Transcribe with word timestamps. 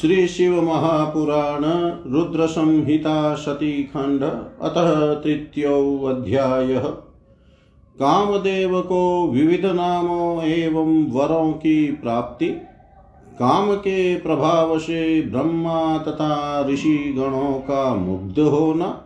श्री 0.00 0.28
शिव 0.28 0.62
महापुराण 0.62 1.64
रुद्र 2.12 2.46
संहिता 2.46 3.34
सती 3.34 3.82
खंड 3.82 4.22
अतः 4.62 5.14
तृतीयोऽध्याय 5.14 6.78
कामदेव 7.98 8.80
को 8.80 9.28
विविध 9.28 9.66
नामों 9.66 10.42
एवं 10.42 11.04
वरों 11.12 11.52
की 11.52 11.92
प्राप्ति। 11.92 12.46
काम 13.38 13.74
के 13.74 14.16
प्रभाव 14.16 14.78
से 14.78 15.22
ब्रह्मा 15.22 15.98
तथा 15.98 16.66
ऋषि 16.68 17.14
गणों 17.16 17.52
का 17.52 17.94
मुग्ध 17.94 18.38
होना। 18.38 19.04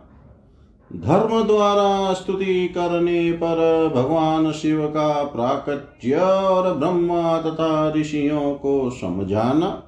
धर्म 0.95 1.43
द्वारा 1.43 2.13
स्तुति 2.13 2.67
करने 2.67 3.31
पर 3.31 3.91
भगवान 3.95 4.51
शिव 4.51 4.87
का 4.87 5.23
प्राकट्य 5.23 6.15
और 6.15 6.73
ब्रह्मा 6.73 7.41
तथा 7.41 7.93
ऋषियों 7.97 8.53
को 8.53 8.89
समझाना। 8.89 9.81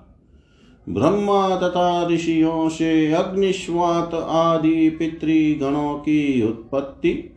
ब्रह्मा 0.89 1.55
तथा 1.55 2.07
ऋषियों 2.07 2.69
से 2.69 3.13
अग्निश्वात 3.13 4.13
आदि 4.13 4.89
पितृगणों 4.89 5.93
की 5.93 6.43
उत्पत्ति, 6.43 7.33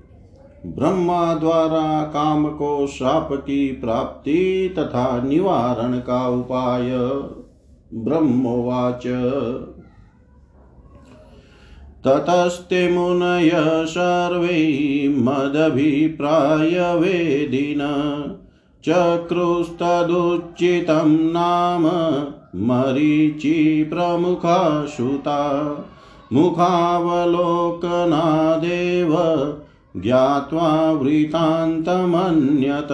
ब्रह्मा 0.66 1.34
द्वारा 1.34 2.02
काम 2.02 2.48
को 2.48 2.86
शाप 2.86 3.28
की 3.32 3.72
प्राप्ति 3.72 4.74
तथा 4.78 5.22
निवारण 5.22 5.98
का 5.98 6.28
उपाय। 6.28 6.90
ब्रह्मोवाच। 7.94 9.02
ततस्ते 12.06 12.88
मुनय 12.88 13.86
सर्वे 13.86 15.08
मदभिप्रायवेदिन 15.08 17.80
चक्रुस्तदुचितं 18.84 21.32
नाम 21.32 21.86
मरीचि 22.56 23.90
प्रमुखा 23.92 24.86
श्रुता, 24.86 25.74
मुखावलोकनादेव, 26.32 29.16
ज्ञात्वा 29.96 30.92
वृतान्तमन्यत, 30.92 32.88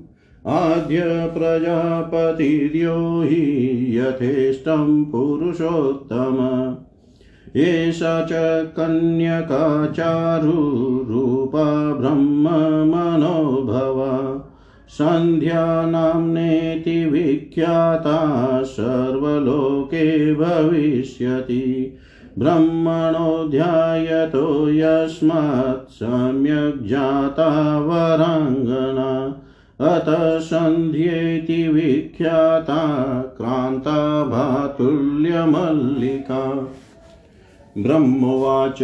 आद्य 0.47 1.03
प्रजापतिर्यो 1.07 3.23
हि 3.23 3.99
यथेष्टं 3.99 5.05
पुरुषोत्तम। 5.05 6.37
एषा 7.59 8.23
च 8.23 8.29
कन्यका 8.67 9.87
चारुरूपा 9.87 11.95
ब्रह्ममनोभव। 11.95 13.99
सन्ध्या 14.89 15.87
नाम्नेति 15.87 17.05
विख्याता 17.05 18.63
सर्वलोके 18.63 20.35
भविष्यति। 20.35 21.97
ब्रह्मणो 22.39 23.49
ध्यायतो 23.49 24.71
यस्मात् 24.71 25.91
सम्यक् 25.91 26.87
जाता 26.87 27.79
वराङ्गना। 27.79 29.43
अत 29.81 30.43
सन्ध्येति 30.43 31.69
विख्याता 31.69 33.23
क्रान्ता 33.37 34.25
भातुल्यमल्लिका। 34.25 36.69
ब्रह्मवाच। 37.79 38.79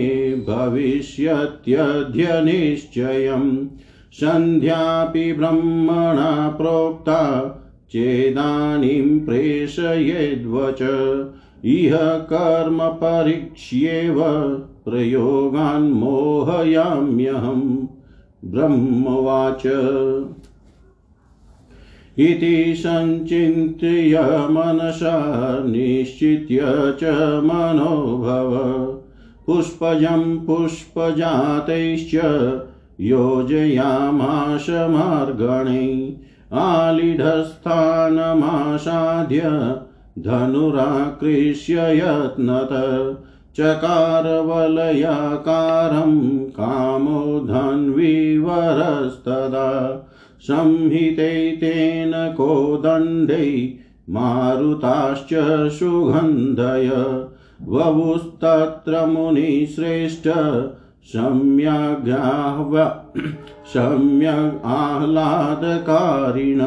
भविष्यत्यद्य 0.50 2.42
निश्चयम् 2.42 3.68
सन्ध्यापि 4.12 5.34
ब्रह्मणा 5.34 6.50
प्रोक्ता, 6.50 7.50
चेदानीं 7.92 9.26
प्रेषयेद्वच। 9.26 10.82
इह 11.66 11.98
कर्म 12.18 12.78
परीक्ष्येव, 12.82 14.24
प्रयोगान् 14.86 15.94
मोहयाम्यहम्। 15.94 17.88
ब्रह्मवाच। 18.46 19.64
इति 22.18 22.74
सञ्चिन्त्य 22.78 24.48
मनसा 24.52 25.60
निश्चित्य 25.60 26.68
च 26.72 27.42
मनोभव। 27.44 28.54
पुष्पजं 29.48 30.40
पुष्पजातैश्च 30.40 32.22
योजयामाश 33.02 34.70
मार्गणे, 34.70 36.18
आलिढस्थानमासाद्य 36.54 39.42
धनुराकृष्य 40.20 41.98
यत्नत। 41.98 42.70
चकारवलयाकारं 43.56 46.40
कामो 46.40 47.40
धन्विवरस्तदा 47.40 50.00
संहिते 50.44 51.52
तेन 51.52 52.12
कोदण्डै 52.12 53.74
मारुताश्च 54.10 55.30
सुगन्धय। 55.74 56.90
ववुस्तत्र 57.68 59.06
मुनिश्रेष्ठ 59.06 60.28
सम्यग् 61.06 62.10
सम्यग् 63.66 64.66
आह्लादकारिण 64.66 66.62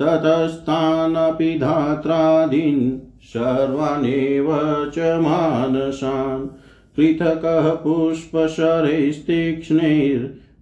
ततस्तानपि 0.00 1.58
धात्रादीन् 1.58 2.98
सर्वानेव 3.22 4.46
च 4.94 4.98
मानसान्। 4.98 6.46
पृथक् 6.96 7.46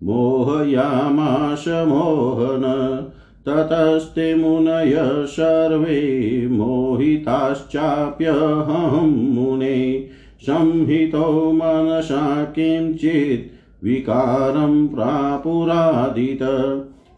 पुष्पशरैस्तीक्ष्णैर्मोहयामाश 0.04 1.68
मोहन 1.68 3.06
ततस्ते 3.48 4.34
मुनय 4.34 5.26
सर्वे 5.26 6.48
मोहिताश्चाप्यहं 6.48 9.34
मुने, 9.34 10.08
संहितो 10.40 11.52
मनसा 11.52 12.44
किञ्चित् 12.44 13.84
विकारं 13.84 14.88
प्रापुरादित 14.88 16.38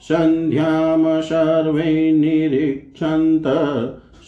सन्ध्यां 0.00 1.20
सर्वे 1.20 2.12
निरीक्षन्त, 2.12 3.42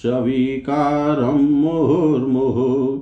सविकारं 0.03 1.51
मुहुर्मुहुः 1.51 2.99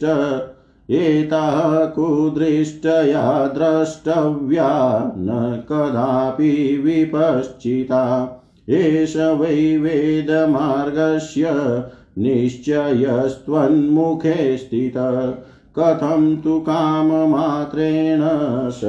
एताः 0.92 1.86
कुदृष्टया 1.86 3.48
द्रष्टव्या 3.48 5.14
न 5.18 5.64
कदापि 5.70 6.82
विपश्चिता। 6.86 8.36
एष 8.70 9.16
वै 9.16 9.78
वेदमार्गस्य 9.78 11.46
निश्चयस्त्वन्मुखे 12.18 14.58
स्थित। 14.58 14.94
कथं 15.80 16.38
तु 16.38 16.60
काममात्रेण 16.60 18.22
स 18.70 18.82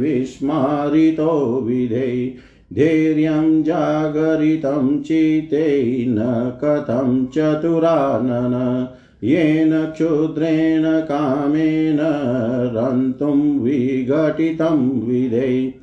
विस्मारितो 0.00 1.64
विधे। 1.66 2.34
धैर्यं 2.72 3.62
जागरितं 3.62 5.02
चिते 5.02 6.04
न 6.08 6.52
कथं 6.64 7.26
चतुरानन। 7.26 8.86
येन 9.24 9.86
क्षुद्रेण 9.86 11.00
कामेन 11.00 11.98
रन्तुं 12.74 13.58
विघटितं 13.58 15.06
विधे। 15.06 15.74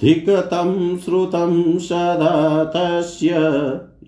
धिकतं 0.00 0.98
श्रुतं 0.98 1.78
सदा 1.78 2.64
तस्य 2.64 3.30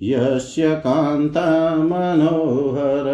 यस्य 0.02 0.74
कान्ता 0.74 1.76
मनोहर 1.76 3.08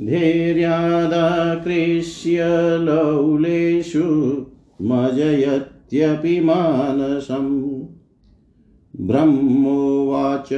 धैर्यादाकृष्य 0.00 2.38
लौलेषु 2.78 4.46
मजयत्यपि 4.82 6.40
मानसम्। 6.40 7.82
ब्रह्मोवाच 9.00 10.48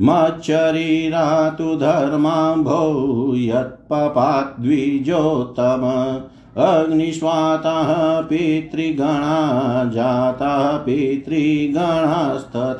मच्छरीरा 0.02 1.50
तु 1.50 1.76
धर्माम्भो 1.76 3.32
यत्पपाद्विजोत्तम 3.36 6.14
अग्निष्वाताः 6.62 8.20
पितृगणा 8.20 9.84
जाताः 9.84 10.78
पितृगणास्तत। 10.78 12.78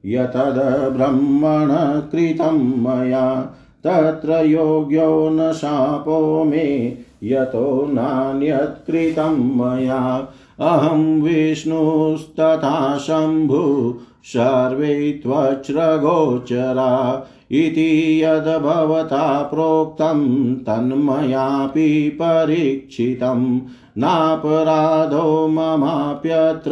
यतद 0.05 0.93
ब्रह्मण 0.97 2.01
कृतं 2.01 2.81
मया। 2.81 3.55
तत्र 3.83 4.45
योग्यो 4.45 5.29
न 5.29 5.53
शापो 5.53 6.43
मे, 6.43 6.97
यतो 7.23 7.89
नान्यत्कृतं 7.91 9.57
मया। 9.57 10.27
अहं 10.59 11.21
विष्णुस्तथा 11.21 12.97
शम्भु, 12.97 13.95
सर्वे 14.23 15.19
त्वच्रगोचरा 15.23 17.27
इति 17.51 18.23
यद्भवता 18.23 19.49
प्रोक्तं 19.53 20.55
तन्मयापि 20.55 22.09
परीक्षितं। 22.09 23.61
नापराधो 23.97 25.47
ममाप्यत्र 25.47 26.71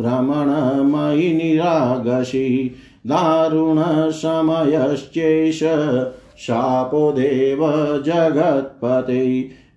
भ्रमणमयि 0.00 1.34
निरागसि। 1.34 2.74
दारुणसमयश्चेष 3.06 5.62
शापो 6.38 7.10
देव 7.12 7.60
जगत्पते 8.06 9.22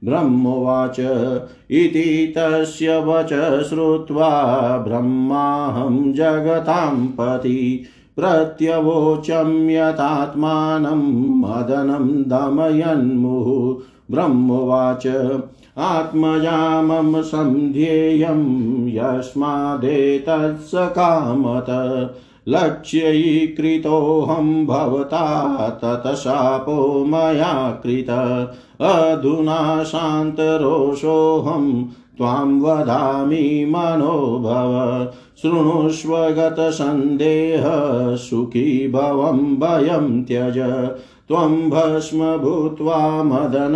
ब्रह्मोवाच 0.03 0.99
इति 0.99 2.33
तस्य 2.37 2.97
वच 2.97 3.33
श्रुत्वा 3.69 4.29
ब्रह्माहं 4.77 6.11
जगतां 6.13 7.07
पति 7.07 7.85
प्रत्यवोचं 8.17 9.69
यतात्मानं 9.69 11.03
मदनं 11.39 12.07
दमयन्मुः 12.23 13.47
ब्रह्मोवाच 14.11 15.07
आत्मजा 15.77 16.81
मम 16.81 17.21
सन्ध्येयं 17.21 18.41
यस्मादेतत्स 18.87 20.71
कामत 20.75 21.69
लक्ष्यीकृतोऽहं 22.47 24.65
भवता 24.65 25.55
ततशापो 25.83 27.05
मया 27.05 27.71
कृत। 27.71 28.09
अधुना 28.81 29.83
शान्तरोषोऽहं 29.83 31.85
त्वां 32.17 32.61
वदामि 32.61 33.65
मनोभव। 33.69 35.11
शृणुष्व 35.41 36.17
गतसन्देह 36.17 37.63
सुखी 38.15 38.87
भवं 38.87 39.37
भयं 39.37 40.23
त्यज। 40.23 40.89
त्वं 41.27 41.69
भस्म 41.69 42.37
भूत्वा 42.37 43.23
मदन 43.23 43.75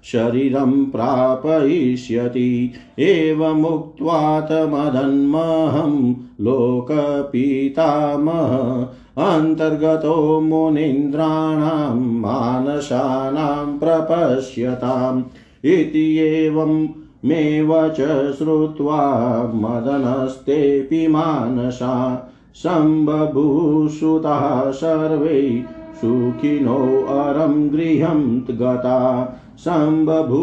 शरीरं 0.03 0.85
प्रापयिष्यति। 0.85 2.73
एवमुक्त्वा 2.99 4.41
तमदन्महं 4.41 6.15
लोकपितामह 6.41 8.87
अन्तर्गतो 9.17 10.39
मुनीन्द्राणां 10.41 11.95
मानसानां 11.97 13.77
प्रपश्यताम् 13.79 15.21
इति 15.65 16.05
एवं 16.19 16.87
मेव 17.25 17.73
च 17.99 18.07
श्रुत्वा 18.37 19.01
मदनस्तेऽपि 19.55 21.07
मानसा 21.07 21.93
सम्बभूषुतः 22.55 24.45
सर्वै 24.71 25.63
सुखिनोऽरं 26.01 27.53
गृहं 27.73 28.23
गता 28.49 28.99
सम्बभूभूषुतः 29.59 30.41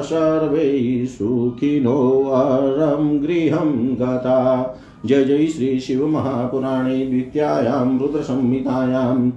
सर्वै 0.00 1.04
सुखिनोऽरं 1.06 3.04
गृहं 3.22 3.70
गता 4.00 4.38
जय 5.06 5.24
जय 5.24 5.46
श्री 5.46 5.80
शिव 5.80 6.08
महापुराणे 6.08 7.06
द्वितीयायां 7.06 7.98
रुद्रसंहितायां। 7.98 9.30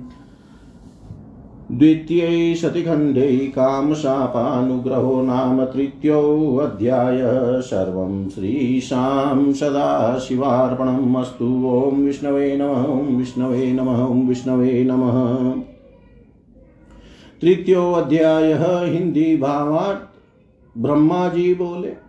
द्वितीये 1.71 2.55
शतिखण्डे 2.55 3.37
कामशापानुग्रहो 3.37 5.21
नाम 5.21 5.65
तृतीयोऽध्याय 5.65 7.21
सर्वं 7.61 8.29
श्रीशां 8.29 9.53
सदाशिवार्पणम् 9.53 11.15
अस्तु। 11.15 11.67
ॐ 11.67 11.95
विष्णवे 11.95 12.57
नमः, 12.57 12.83
ॐ 12.83 13.15
विष्णवे 13.15 13.71
नमः, 13.71 14.05
ॐ 14.05 14.27
विष्णवे 14.27 14.83
नमः। 14.83 15.51
तृतीयोऽध्याय 17.41 18.53
हिंदी 18.93 19.37
भावार्थ 19.37 19.99
ब्रह्मा 20.77 21.29
जी 21.29 21.53
बोले। 21.53 22.04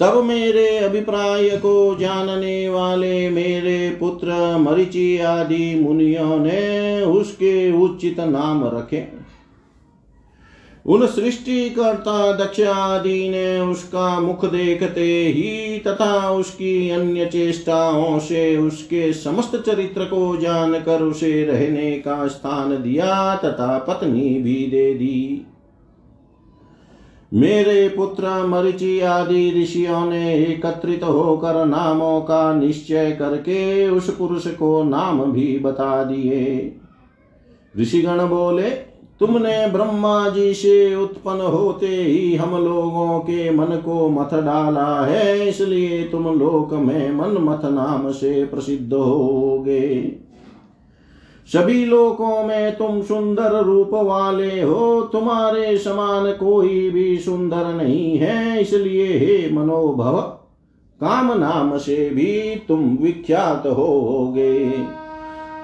तब 0.00 0.22
मेरे 0.24 0.78
अभिप्राय 0.78 1.48
को 1.50 1.94
जानने 2.00 2.68
वाले 2.68 3.30
मेरे 3.30 3.90
पुत्र 3.90 4.56
मरिचि 4.56 5.18
आदि 5.18 5.74
मुनियों 5.80 6.38
ने 6.38 7.02
उसके 7.02 7.72
उचित 7.82 8.20
नाम 8.20 8.64
रखे। 8.66 9.02
उन 10.86 11.06
सृष्टिकर्ता 11.06 12.32
दक्ष 12.32 12.60
आदि 12.60 13.28
ने 13.28 13.58
उसका 13.60 14.20
मुख 14.20 14.44
देखते 14.44 15.06
ही 15.28 15.78
तथा 15.78 16.30
उसकी 16.30 16.90
अन्य 16.90 17.26
चेष्टाओं 17.26 18.18
से 18.18 18.56
उसके 18.56 19.12
समस्त 19.12 19.56
चरित्र 19.56 20.04
को 20.04 20.36
जानकर 20.36 21.02
उसे 21.02 21.44
रहने 21.44 21.90
का 21.98 22.26
स्थान 22.26 22.76
दिया 22.82 23.36
तथा 23.36 23.78
पत्नी 23.78 24.28
भी 24.38 24.66
दे 24.66 24.92
दी। 24.94 25.46
मेरे 27.32 27.88
पुत्र 27.88 28.46
मरिचि 28.46 29.00
आदि 29.00 29.62
ऋषियों 29.62 30.04
ने 30.06 30.34
एकत्रित 30.34 31.02
होकर 31.04 31.64
नामों 31.66 32.20
का 32.20 32.52
निश्चय 32.54 33.10
करके 33.10 33.88
उस 33.88 34.16
पुरुष 34.16 34.46
को 34.46 34.82
नाम 34.82 35.24
भी 35.32 35.58
बता 35.58 36.04
दिए। 36.04 36.76
ऋषिगण 37.78 38.26
बोले, 38.26 38.70
तुमने 39.20 39.66
ब्रह्मा 39.66 40.28
जी 40.28 40.54
से 40.54 40.94
उत्पन्न 40.94 41.40
होते 41.40 41.86
ही 41.86 42.34
हम 42.36 42.64
लोगों 42.64 43.18
के 43.20 43.50
मन 43.50 43.76
को 43.76 44.08
मथ 44.08 44.34
डाला 44.34 45.04
है, 45.06 45.48
इसलिए 45.48 46.02
तुम 46.04 46.28
लोक 46.38 46.72
में 46.72 47.12
मन 47.12 47.36
मथ 47.42 47.64
नाम 47.64 48.10
से 48.12 48.44
प्रसिद्ध 48.44 48.92
होगे। 48.92 49.80
सभी 51.52 51.84
लोकों 51.84 52.44
में 52.44 52.76
तुम 52.76 53.02
सुंदर 53.02 53.62
रूप 53.64 53.90
वाले 53.94 54.62
हो। 54.62 55.00
तुम्हारे 55.02 55.78
समान 55.78 56.32
कोई 56.32 56.90
भी 56.90 57.18
सुंदर 57.18 57.66
नहीं 57.66 58.18
है। 58.18 58.60
इसलिए 58.60 59.06
हे 59.06 59.50
मनोभव 59.54 60.20
काम 61.00 61.38
नाम 61.38 61.76
से 61.78 62.10
भी 62.10 62.62
तुम 62.68 62.98
विख्यात 63.02 63.66
होगे। 63.66 64.70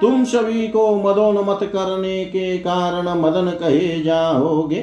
तुम 0.00 0.24
सभी 0.24 0.68
को 0.68 0.96
मदोन्मत 0.96 1.58
करने 1.62 2.24
के 2.24 2.58
कारण 2.58 3.20
मदन 3.20 3.50
कहे 3.50 4.00
जाओगे। 4.00 4.80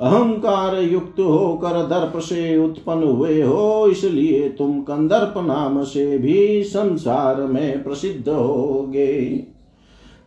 अहंकार 0.00 0.82
युक्त 0.82 1.20
होकर 1.20 1.86
दर्प 1.86 2.20
से 2.20 2.64
उत्पन्न 2.64 3.02
हुए 3.02 3.42
हो। 3.42 3.86
इसलिए 3.86 4.48
तुम 4.48 4.80
कंदर्प 4.80 5.34
नाम 5.36 5.82
से 5.82 6.18
भी 6.18 6.62
संसार 6.62 7.36
में 7.36 7.82
प्रसिद्ध 7.82 8.28
होगे। 8.28 9.44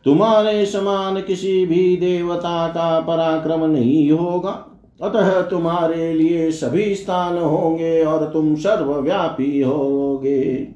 तुम्हारे 0.05 0.65
समान 0.65 1.21
किसी 1.21 1.65
भी 1.65 1.97
देवता 1.97 2.67
का 2.67 2.99
पराक्रम 2.99 3.65
नहीं 3.65 4.11
होगा। 4.11 4.69
अतः 5.01 5.41
तुम्हारे 5.41 6.13
लिए 6.13 6.51
सभी 6.51 6.95
स्थान 6.95 7.37
होंगे 7.37 8.03
और 8.03 8.29
तुम 8.33 8.55
सर्वव्यापी 8.55 9.61
होगे। 9.61 10.67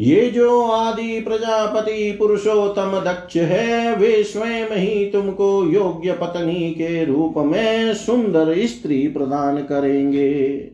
ये 0.00 0.30
जो 0.30 0.62
आदि 0.62 1.20
प्रजापति 1.20 2.16
पुरुषोत्तम 2.18 2.92
दक्ष 3.00 3.36
है, 3.36 3.96
वे 3.96 4.22
स्वयं 4.22 4.76
ही 4.76 5.10
तुमको 5.10 5.64
योग्य 5.64 6.12
पत्नी 6.12 6.70
के 6.70 7.04
रूप 7.04 7.34
में 7.36 7.94
सुंदर 7.94 8.66
स्त्री 8.66 9.08
प्रदान 9.08 9.56
करेंगे। 9.56 10.70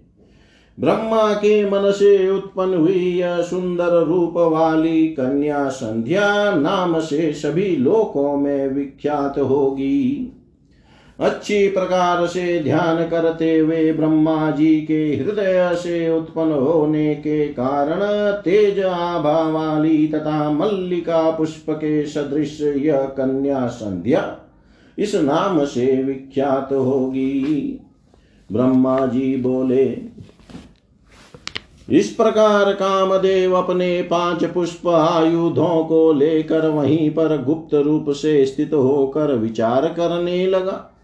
ब्रह्मा 0.81 1.35
के 1.35 1.71
मन 1.71 1.91
से 1.91 2.31
उत्पन्न 2.31 2.75
हुई 2.75 3.19
यह 3.19 3.43
सुंदर 3.43 4.03
रूप 4.03 4.35
वाली 4.37 5.07
कन्या 5.07 5.69
संध्या 5.69 6.55
नाम 6.55 7.01
से 7.01 7.33
सभी 7.33 7.77
लोकों 7.77 8.37
में 8.37 8.69
विख्यात 8.69 9.39
होगी। 9.39 10.33
अच्छी 11.21 11.69
प्रकार 11.69 12.27
से 12.27 12.63
ध्यान 12.63 13.09
करते 13.09 13.59
हुए 13.59 13.93
ब्रह्मा 13.93 14.51
जी 14.51 14.81
के 14.81 15.17
हृदय 15.17 15.71
से 15.75 16.11
उत्पन्न 16.11 16.53
होने 16.53 17.15
के 17.15 17.49
कारण 17.49 18.01
तेज 18.41 18.81
आभा 18.81 19.43
वाली 19.43 20.07
तथा 20.09 20.51
मल्लिका 20.51 21.31
पुष्प 21.31 21.71
के 21.71 22.07
सदृश 22.07 22.61
यह 22.61 23.03
कन्या 23.03 23.67
संध्या 23.67 24.39
इस 24.99 25.15
नाम 25.15 25.65
से 25.65 26.03
विख्यात 26.03 26.73
होगी। 26.73 27.81
ब्रह्मा 28.53 29.07
जी 29.07 29.37
बोले 29.37 29.85
इस 31.93 32.09
प्रकार 32.09 32.73
कामदेव 32.73 33.55
अपने 33.55 34.03
पाँच 34.03 34.45
पुष्प 34.45 34.89
आयुधों 34.89 35.85
को 35.85 36.13
लेकर 36.13 36.69
वहीं 36.69 37.11
पर 37.11 37.43
गुप्त 37.43 37.75
रूप 37.75 38.11
से 38.11 38.47
स्थित 38.47 38.75
होकर 38.75 39.35
विचार 39.35 39.87
करने 39.87 40.47
लगा। 40.47 40.97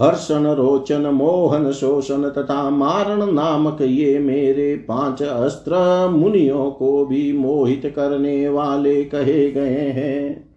हर्षण, 0.00 0.46
रोचन, 0.46 1.06
मोहन, 1.06 1.72
शोषण 1.72 2.28
तथा 2.28 2.70
मारण 2.70 3.32
नामक 3.32 3.78
ये 3.82 4.18
मेरे 4.18 4.76
पाँच 4.76 5.22
अस्त्र 5.22 6.08
मुनियों 6.08 6.70
को 6.70 7.06
भी 7.06 7.32
मोहित 7.32 7.92
करने 7.96 8.48
वाले 8.48 9.04
कहे 9.04 9.50
गए 9.50 9.90
हैं। 9.90 10.51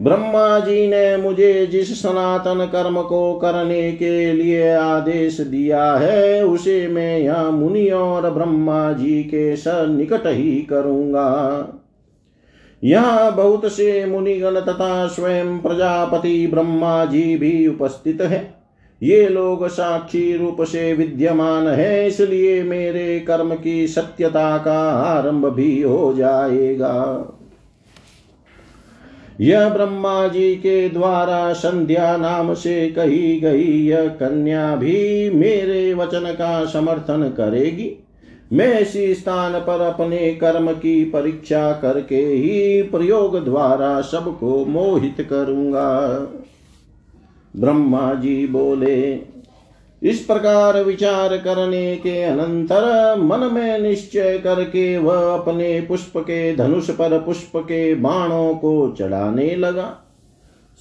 ब्रह्मा 0.00 0.58
जी 0.58 0.86
ने 0.86 1.16
मुझे 1.16 1.66
जिस 1.66 2.02
सनातन 2.02 2.64
कर्म 2.72 3.00
को 3.02 3.34
करने 3.34 3.92
के 3.92 4.32
लिए 4.32 4.72
आदेश 4.72 5.40
दिया 5.40 5.94
है, 5.94 6.44
उसे 6.44 6.86
मैं 6.88 7.18
यहाँ 7.18 7.50
मुनि 7.50 7.88
और 7.90 8.30
ब्रह्मा 8.30 8.92
जी 8.92 9.22
के 9.24 9.54
निकट 9.86 10.26
ही 10.26 10.60
करूँगा। 10.62 11.68
यहाँ 12.82 13.34
बहुत 13.36 13.66
से 13.72 14.04
मुनिगण 14.06 14.60
तथा 14.60 15.06
स्वयं 15.06 15.58
प्रजापति 15.58 16.46
ब्रह्मा 16.46 17.04
जी 17.04 17.36
भी 17.36 17.66
उपस्थित 17.66 18.20
है। 18.20 18.54
ये 19.02 19.28
लोग 19.28 19.66
साक्षी 19.68 20.36
रूप 20.36 20.62
से 20.62 20.92
विद्यमान 20.92 21.68
है, 21.68 22.06
इसलिए 22.06 22.62
मेरे 22.62 23.18
कर्म 23.20 23.54
की 23.54 23.86
सत्यता 23.86 24.56
का 24.58 24.78
आरंभ 24.90 25.46
भी 25.46 25.82
हो 25.82 26.12
जाएगा। 26.12 26.92
यह 29.40 29.68
ब्रह्मा 29.68 30.28
जी 30.28 30.54
के 30.54 30.88
द्वारा 30.88 31.52
संध्या 31.52 32.16
नाम 32.16 32.54
से 32.54 32.88
कही 32.90 33.40
गई 33.40 33.86
यह 33.86 34.08
कन्या 34.08 34.76
भी 34.76 35.30
मेरे 35.30 35.94
वचन 35.94 36.32
का 36.32 36.64
समर्थन 36.64 37.28
करेगी। 37.36 37.90
मैं 38.52 38.80
इसी 38.80 39.14
स्थान 39.14 39.52
पर 39.60 39.80
अपने 39.80 40.30
कर्म 40.34 40.72
की 40.72 41.04
परीक्षा 41.04 41.72
करके 41.72 42.20
ही 42.20 42.82
प्रयोग 42.82 43.44
द्वारा 43.44 44.00
सबको 44.00 44.64
मोहित 44.64 45.26
करूँगा। 45.30 45.88
ब्रह्मा 47.56 48.14
जी 48.14 48.46
बोले 48.46 48.96
इस 50.06 50.18
प्रकार 50.20 50.82
विचार 50.84 51.36
करने 51.36 51.96
के 51.96 52.22
अनंतर 52.22 53.16
मन 53.18 53.50
में 53.52 53.78
निश्चय 53.78 54.38
करके 54.38 54.98
वह 54.98 55.34
अपने 55.34 55.80
पुष्प 55.80 56.12
के 56.18 56.56
धनुष 56.56 56.90
पर 56.90 57.18
पुष्प 57.18 57.56
के 57.56 57.94
बाणों 57.94 58.54
को 58.54 58.94
चढ़ाने 58.98 59.54
लगा। 59.56 59.94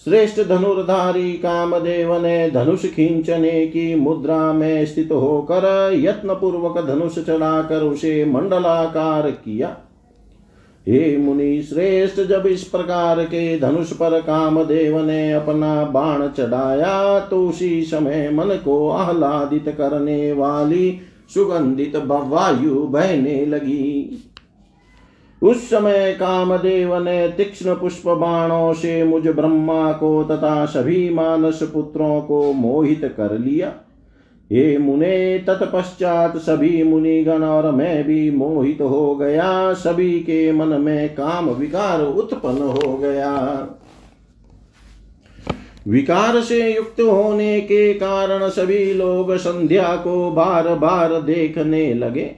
श्रेष्ठ 0.06 0.42
धनुर्धारी 0.42 1.32
कामदेव 1.34 2.22
ने 2.22 2.50
धनुष 2.52 2.86
खींचने 2.86 3.66
की 3.68 3.96
मुद्रा 3.96 4.54
में 4.54 4.86
स्थित 4.86 5.12
होकर 5.12 5.92
यत्न 5.96 6.34
पूर्वक 6.34 6.86
धनुष 6.86 7.20
चढ़ाकर 7.20 7.84
उसे 7.84 8.26
मंडलाकार 8.26 9.32
किया। 9.32 9.78
हे 10.88 11.18
मुनि 11.18 11.62
श्रेष्ठ, 11.62 12.22
जब 12.22 12.46
इस 12.46 12.64
प्रकार 12.64 13.24
के 13.24 13.60
धनुष 13.60 13.92
पर 13.92 14.20
कामदेव 14.22 15.00
ने 15.06 15.32
अपना 15.34 15.84
बाण 15.84 16.28
चढ़ाया 16.28 17.20
तो 17.20 17.48
उसी 17.48 17.82
समय 17.84 18.30
मन 18.30 18.56
को 18.66 18.90
आह्लादित 18.90 19.70
करने 19.78 20.32
वाली 20.32 21.00
सुगंधित 21.34 21.96
वायु 21.96 22.76
बहने 22.76 23.46
लगी। 23.46 24.22
उस 25.42 25.70
समय 25.70 26.14
कामदेव 26.14 26.98
ने 27.04 27.28
तीक्ष्ण 27.28 27.76
पुष्प 27.76 28.08
बाणों 28.10 28.74
से 28.74 29.04
मुझ 29.04 29.28
ब्रह्मा 29.28 29.92
को 29.92 30.24
तथा 30.24 30.66
सभी 30.66 31.10
मानस 31.10 31.64
पुत्रों 31.64 32.22
को 32.22 32.54
मोहित 32.54 33.14
कर 33.18 33.38
लिया। 33.38 33.74
हे 34.52 34.78
मुने, 34.78 35.40
तत्पश्चात 35.40 36.38
सभी 36.38 36.84
मुनिगण 36.84 37.44
और 37.44 37.72
मैं 37.72 38.04
भी 38.04 38.32
मोहित 38.32 38.82
हो 38.82 39.16
गया। 39.16 39.74
सभी 39.74 40.20
के 40.20 40.52
मन 40.52 40.68
में 40.68 41.10
काम 41.10 41.50
विकार 41.50 42.02
उत्पन्न 42.02 42.62
हो 42.62 42.98
गया। 42.98 43.34
विकार 45.88 46.42
से 46.42 46.76
युक्त 46.76 47.02
होने 47.02 47.62
के 47.62 47.94
कारण 47.94 48.50
सभी 48.50 48.94
लोग 48.94 49.36
संध्या 49.36 49.96
को 49.96 50.32
बार 50.32 50.76
बार 50.76 51.22
देखने 51.22 51.94
लगे। 51.94 52.32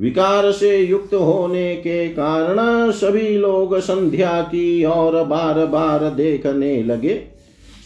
विकार 0.00 0.52
से 0.52 0.78
युक्त 0.78 1.14
होने 1.14 1.76
के 1.76 2.08
कारण 2.08 2.90
सभी 2.90 3.38
लोग 3.38 3.78
संध्या 3.78 4.42
की 4.42 4.84
और 4.84 5.24
बार 5.24 5.66
बार 5.66 6.10
देखने 6.10 6.82
लगे। 6.82 7.35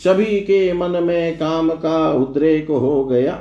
सभी 0.05 0.41
के 0.41 0.73
मन 0.73 0.91
में 0.91 1.37
काम 1.37 1.71
का 1.71 2.13
उद्रेक 2.13 2.71
हो 2.71 3.05
गया। 3.05 3.33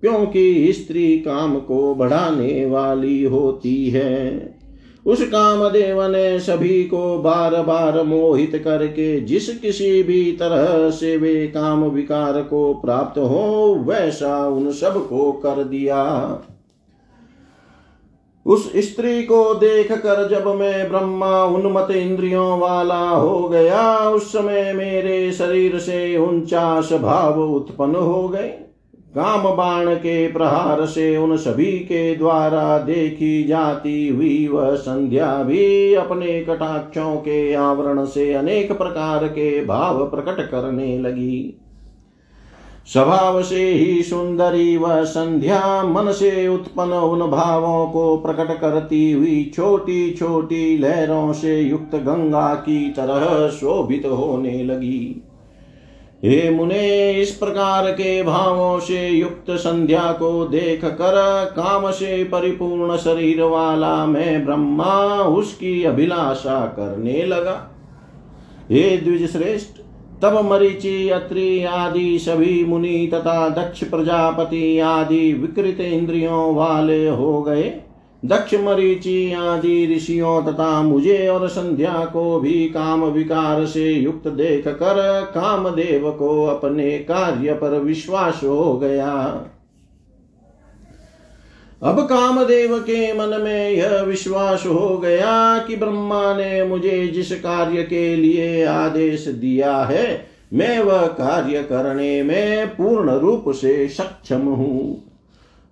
क्योंकि 0.00 0.72
स्त्री 0.72 1.18
काम 1.18 1.60
को 1.60 1.94
बढ़ाने 1.94 2.66
वाली 2.66 3.22
होती 3.24 3.90
है। 3.90 4.58
उस 5.06 5.22
कामदेव 5.22 6.02
ने 6.02 6.40
सभी 6.40 6.84
को 6.84 7.18
बार 7.18 7.62
बार 7.62 8.02
मोहित 8.02 8.62
करके 8.64 9.20
जिस 9.20 9.58
किसी 9.58 10.02
भी 10.02 10.32
तरह 10.32 10.90
से 10.90 11.16
वे 11.16 11.46
काम 11.46 11.84
विकार 11.84 12.42
को 12.42 12.74
प्राप्त 12.74 13.18
हो, 13.18 13.74
वैसा 13.88 14.48
उन 14.48 14.72
सबको 14.72 15.32
कर 15.32 15.64
दिया। 15.64 16.24
उस 18.48 18.72
स्त्री 18.76 19.22
को 19.22 19.54
देख 19.54 19.92
कर 19.92 20.28
जब 20.28 20.46
मैं 20.46 20.88
ब्रह्मा 20.88 21.44
उन्मत 21.44 21.90
इंद्रियों 21.90 22.58
वाला 22.58 23.08
हो 23.08 23.48
गया, 23.48 24.10
उस 24.10 24.32
समय 24.32 24.72
मेरे 24.72 25.32
शरीर 25.32 25.78
से 25.78 26.16
उनचास 26.16 26.92
भाव 26.92 27.40
उत्पन्न 27.40 27.94
हो 27.94 28.28
गए। 28.28 28.48
काम 29.14 29.42
बाण 29.56 29.94
के 29.94 30.32
प्रहार 30.32 30.84
से 30.86 31.16
उन 31.16 31.36
सभी 31.36 31.72
के 31.72 32.14
द्वारा 32.16 32.78
देखी 32.78 33.44
जाती 33.44 34.08
हुई 34.08 34.48
वह 34.48 34.74
संध्या 34.74 35.42
भी 35.42 35.94
अपने 35.94 36.40
कटाक्षों 36.44 37.16
के 37.16 37.54
आवरण 37.54 38.04
से 38.04 38.32
अनेक 38.34 38.72
प्रकार 38.72 39.26
के 39.28 39.64
भाव 39.64 40.04
प्रकट 40.06 40.50
करने 40.50 40.98
लगी। 40.98 41.60
स्वभाव 42.92 43.42
से 43.42 43.64
ही 43.64 44.02
सुंदरी 44.02 44.76
व 44.76 45.04
संध्या 45.04 45.82
मन 45.82 46.10
से 46.12 46.48
उत्पन्न 46.48 46.92
उन 46.92 47.30
भावों 47.30 47.86
को 47.86 48.16
प्रकट 48.16 48.60
करती 48.60 49.10
हुई 49.12 49.52
छोटी 49.54 50.10
छोटी 50.10 50.78
लहरों 50.78 51.32
से 51.32 51.60
युक्त 51.60 51.94
गंगा 51.96 52.54
की 52.54 52.78
तरह 52.90 53.48
शोभित 53.48 54.06
होने 54.06 54.62
लगी। 54.64 55.22
हे 56.24 56.50
मुने, 56.50 57.12
इस 57.12 57.30
प्रकार 57.30 57.90
के 57.90 58.22
भावों 58.22 58.78
से 58.80 59.08
युक्त 59.08 59.50
संध्या 59.50 60.12
को 60.12 60.44
देख 60.44 60.84
कर 60.84 61.14
काम 61.56 61.90
से 61.90 62.24
परिपूर्ण 62.24 62.96
शरीर 62.96 63.42
वाला 63.42 64.06
मैं 64.06 64.44
ब्रह्मा 64.44 64.94
उसकी 65.22 65.82
अभिलाषा 65.84 66.60
करने 66.76 67.22
लगा। 67.22 67.60
हे 68.70 68.96
द्विज 68.96 69.30
श्रेष्ठ 69.32 69.77
तब 70.22 70.50
मरीचि, 70.52 71.08
अत्रि 71.08 71.64
आदि 71.64 72.18
सभी 72.18 72.64
मुनि 72.64 73.10
तथा 73.14 73.48
दक्ष 73.48 73.84
प्रजापति 73.84 74.78
आदि 74.78 75.32
विकृत 75.32 75.80
इंद्रियों 75.80 76.54
वाले 76.54 77.08
हो 77.08 77.42
गए। 77.42 77.80
दक्ष 78.24 78.54
मरीचि 78.54 79.32
आदि 79.32 79.94
ऋषियों 79.96 80.42
तथा 80.42 80.82
मुझे 80.82 81.28
और 81.28 81.48
संध्या 81.48 82.04
को 82.04 82.40
भी 82.40 82.68
काम 82.68 83.04
विकार 83.04 83.66
से 83.66 83.92
युक्त 83.92 84.28
देख 84.28 84.68
कर 84.68 85.22
कामदेव 85.34 86.10
को 86.10 86.44
अपने 86.46 86.90
कार्य 86.98 87.52
पर 87.52 87.78
विश्वास 87.80 88.40
हो 88.44 88.74
गया। 88.74 89.14
अब 91.82 92.00
कामदेव 92.00 92.78
के 92.78 93.12
मन 93.12 93.40
में 93.40 93.70
यह 93.70 94.00
विश्वास 94.02 94.66
हो 94.66 94.98
गया 94.98 95.58
कि 95.58 95.76
ब्रह्मा 95.76 96.34
ने 96.34 96.64
मुझे 96.64 97.06
जिस 97.06 97.32
कार्य 97.32 97.82
के 97.82 98.16
लिए 98.16 98.64
आदेश 98.64 99.28
दिया 99.28 99.76
है, 99.76 100.26
मैं 100.52 100.80
वह 100.80 101.06
कार्य 101.06 101.62
करने 101.62 102.22
में 102.22 102.68
पूर्ण 102.68 103.10
रूप 103.10 103.44
से 103.48 103.88
सक्षम 103.88 104.40
हूँ। 104.40 105.04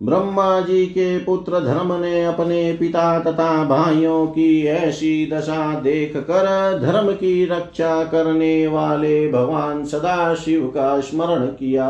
ब्रह्मा 0.02 0.60
जी 0.60 0.86
के 0.86 1.18
पुत्र 1.18 1.60
धर्म 1.60 1.92
ने 2.00 2.24
अपने 2.24 2.72
पिता 2.72 3.18
तथा 3.20 3.64
भाइयों 3.64 4.26
की 4.26 4.66
ऐसी 4.66 5.30
दशा 5.32 5.80
देख 5.80 6.16
कर 6.16 6.46
धर्म 6.82 7.12
की 7.12 7.44
रक्षा 7.44 8.04
करने 8.04 8.66
वाले 8.66 9.28
भगवान 9.32 9.84
सदा 9.84 10.34
शिव 10.34 10.66
का 10.66 11.00
स्मरण 11.00 11.46
किया। 11.46 11.88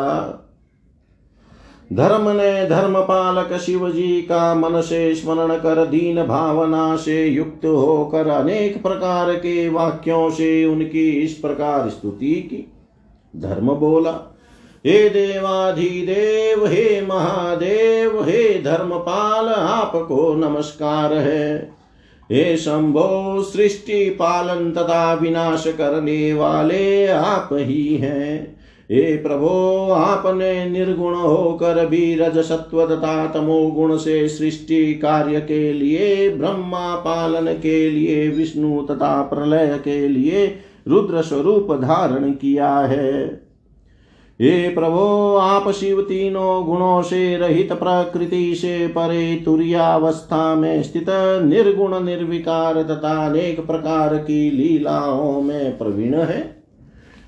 धर्म 1.93 2.31
ने 2.31 2.69
धर्म 2.69 3.01
पालक 3.01 3.59
शिव 3.59 3.91
जी 3.91 4.23
का 4.23 4.55
मन 4.55 4.81
से 4.81 5.15
स्मरण 5.15 5.57
कर 5.57 5.87
दीन 5.87 6.27
भावना 6.27 6.97
से 6.97 7.27
युक्त 7.27 7.67
होकर 7.67 8.29
अनेक 8.29 8.83
प्रकार 8.83 9.35
के 9.35 9.69
वाक्यों 9.69 10.31
से 10.31 10.65
उनकी 10.65 11.11
इस 11.11 11.33
प्रकार 11.33 11.89
स्तुति 11.89 12.35
की। 12.35 12.73
धर्म 13.41 13.73
बोला, 13.73 14.37
हे 14.87 15.09
देवाधिदेव, 15.09 16.67
हे 16.67 17.07
महादेव, 17.07 18.25
हे 18.25 18.63
धर्मपाल, 18.63 19.49
आपको 19.49 20.35
नमस्कार 20.35 21.15
है। 21.15 21.77
हे 22.33 22.57
शंभो, 22.57 23.43
सृष्टि 23.43 24.11
पालन 24.11 24.71
तथा 24.71 25.15
विनाश 25.15 25.65
करने 25.79 26.33
वाले 26.33 27.07
आप 27.07 27.49
ही 27.53 27.97
हैं। 27.97 28.56
हे 28.91 29.17
प्रभो, 29.17 29.91
आपने 29.91 30.71
निर्गुण 30.71 31.15
होकर 31.15 31.87
भी 31.87 32.15
रज 32.15 32.39
सत्व 32.39 32.87
तथा 32.87 33.27
तमो 33.27 33.67
गुण 33.67 33.97
से 33.97 34.29
सृष्टि 34.29 34.95
कार्य 34.95 35.41
के 35.41 35.73
लिए, 35.73 36.31
ब्रह्मा 36.31 36.97
पालन 36.97 37.53
के 37.53 37.91
लिए, 37.91 38.29
विष्णु 38.29 38.83
तथा 38.83 39.23
प्रलय 39.23 39.81
के 39.85 40.09
लिए 40.09 40.59
रुद्र 40.89 41.23
स्वरूप 41.23 41.73
धारण 41.73 42.31
किया 42.31 42.79
है। 42.79 43.27
हे 44.41 44.69
प्रभो, 44.69 45.37
आप 45.37 45.71
शिव 45.71 46.01
तीनों 46.01 46.67
गुणों 46.67 47.03
से 47.03 47.37
रहित 47.37 47.73
प्रकृति 47.73 48.55
से 48.55 48.87
परे 48.87 49.43
तुरियावस्था 49.45 50.55
में 50.55 50.83
स्थित 50.83 51.07
निर्गुण 51.45 52.05
निर्विकार 52.05 52.83
तथा 52.83 53.27
अनेक 53.27 53.67
प्रकार 53.67 54.17
की 54.17 54.51
लीलाओं 54.51 55.43
में 55.43 55.79
प्रवीण 55.79 56.15
है। 56.15 56.56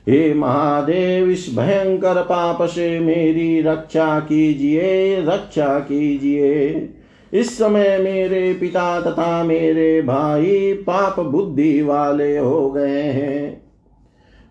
हे 0.08 0.34
महादेव, 0.34 1.30
इस 1.30 1.46
भयंकर 1.58 2.22
पाप 2.22 2.62
से 2.62 3.00
मेरी 3.00 3.60
रक्षा 3.60 4.20
कीजिए 4.20 5.20
रक्षा 5.20 5.78
कीजिए। 5.78 6.88
इस 7.32 7.58
समय 7.58 7.98
मेरे 7.98 8.52
पिता 8.60 9.00
तथा 9.00 9.44
मेरे 9.44 10.02
भाई 10.02 10.72
पाप 10.72 11.20
बुद्धि 11.20 11.82
वाले 11.82 12.38
हो 12.38 12.70
गए 12.70 13.02
हैं। 13.02 13.62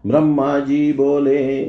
ब्रह्मा 0.08 0.60
जी 0.60 0.93
बोले, 0.93 1.63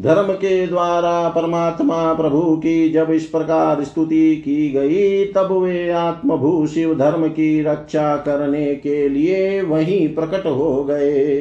धर्म 0.00 0.32
के 0.32 0.66
द्वारा 0.66 1.28
परमात्मा 1.28 2.12
प्रभु 2.14 2.56
की 2.56 2.88
जब 2.88 3.10
इस 3.10 3.26
प्रकार 3.26 3.84
स्तुति 3.84 4.36
की 4.36 4.68
गई, 4.68 5.24
तब 5.24 5.52
वे 5.52 5.90
आत्मभू 5.90 6.66
शिव 6.66 6.94
धर्म 6.94 7.28
की 7.28 7.62
रक्षा 7.62 8.16
करने 8.16 8.74
के 8.74 9.08
लिए 9.08 9.62
वहीं 9.62 10.14
प्रकट 10.14 10.46
हो 10.46 10.84
गए। 10.84 11.40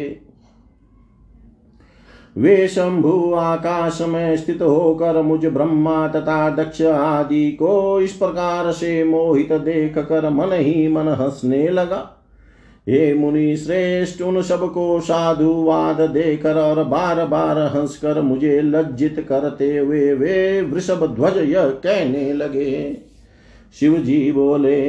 वे 2.38 2.68
शंभु 2.68 3.34
आकाश 3.34 4.02
में 4.02 4.38
स्थित 4.38 4.62
होकर 4.62 5.22
मुझ 5.22 5.46
ब्रह्मा 5.46 6.08
तथा 6.08 6.50
दक्ष 6.50 6.82
आदि 6.82 7.52
को 7.52 8.02
इस 8.02 8.14
प्रकार 8.14 8.72
से 8.72 9.04
मोहित 9.04 9.52
देख 9.54 9.98
कर 9.98 10.30
मन 10.30 10.52
ही 10.52 10.88
मन 10.88 11.08
हंसने 11.08 11.68
लगा। 11.70 11.98
हे 12.90 13.14
मुनि 13.14 13.58
श्रेष्ठ, 13.58 14.22
उन 14.22 14.42
सबको 14.42 15.00
साधुवाद 15.02 16.02
देकर 16.02 16.58
और 16.58 16.84
बार 16.84 17.26
बार 17.26 17.60
हंसकर 17.76 18.22
मुझे 18.22 18.62
लज्जित 18.62 19.26
करते 19.30 19.78
हुए 19.78 20.14
वे 20.14 20.62
वृषभ 20.62 21.06
ध्वज 21.16 21.38
यह 21.50 21.68
कहने 21.68 22.34
लगे। 22.34 22.98
शिव 23.80 23.98
जी 23.98 24.32
बोले 24.32 24.82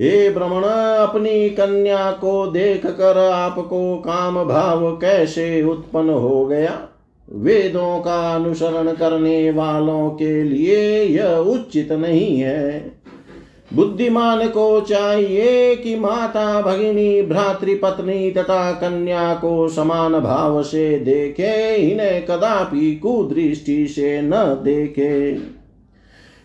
हे 0.00 0.30
भ्रमण 0.30 0.62
अपनी 1.04 1.50
कन्या 1.50 2.10
को 2.10 2.46
देख 2.46 2.86
कर 2.86 3.18
आपको 3.18 3.96
काम 3.96 4.44
भाव 4.44 4.90
कैसे 4.90 5.62
उत्पन्न 5.62 6.10
हो 6.10 6.46
गया? 6.46 6.80
वेदों 7.32 8.00
का 8.00 8.34
अनुसरण 8.34 8.92
करने 8.92 9.50
वालों 9.50 10.10
के 10.10 10.42
लिए 10.42 11.04
यह 11.04 11.36
उचित 11.36 11.92
नहीं 11.92 12.40
है। 12.40 12.92
बुद्धिमान 13.74 14.48
को 14.48 14.80
चाहिए 14.80 15.76
कि 15.76 15.96
माता, 15.96 16.62
भगिनी, 16.62 17.22
भ्रातृपत्नी 17.22 18.30
तथा 18.30 18.72
कन्या 18.72 19.34
को 19.34 19.68
समान 19.68 20.20
भाव 20.20 20.62
से 20.62 20.98
देखे, 20.98 21.76
इन्हें 21.76 22.26
कदापि 22.26 22.94
कुदृष्टि 22.96 23.86
से 23.86 24.22
न 24.22 24.30
देखे। 24.64 25.32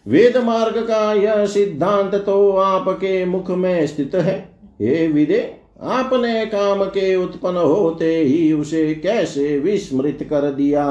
वेद 0.08 0.38
मार्ग 0.38 0.78
का 0.78 1.14
यह 1.14 1.46
सिद्धांत 1.46 2.16
तो 2.16 2.52
आपके 2.52 3.26
मुख 3.26 3.52
में 3.52 3.88
स्थित 3.88 4.16
है। 4.16 4.50
हे 4.82 5.08
विदे, 5.08 5.54
आपने 5.82 6.46
काम 6.46 6.84
के 6.84 7.16
उत्पन्न 7.16 7.58
होते 7.58 8.16
ही 8.16 8.54
उसे 8.54 8.94
कैसे 8.94 9.60
विस्मृत 9.60 10.20
कर 10.24 10.52
दिया? 10.52 10.86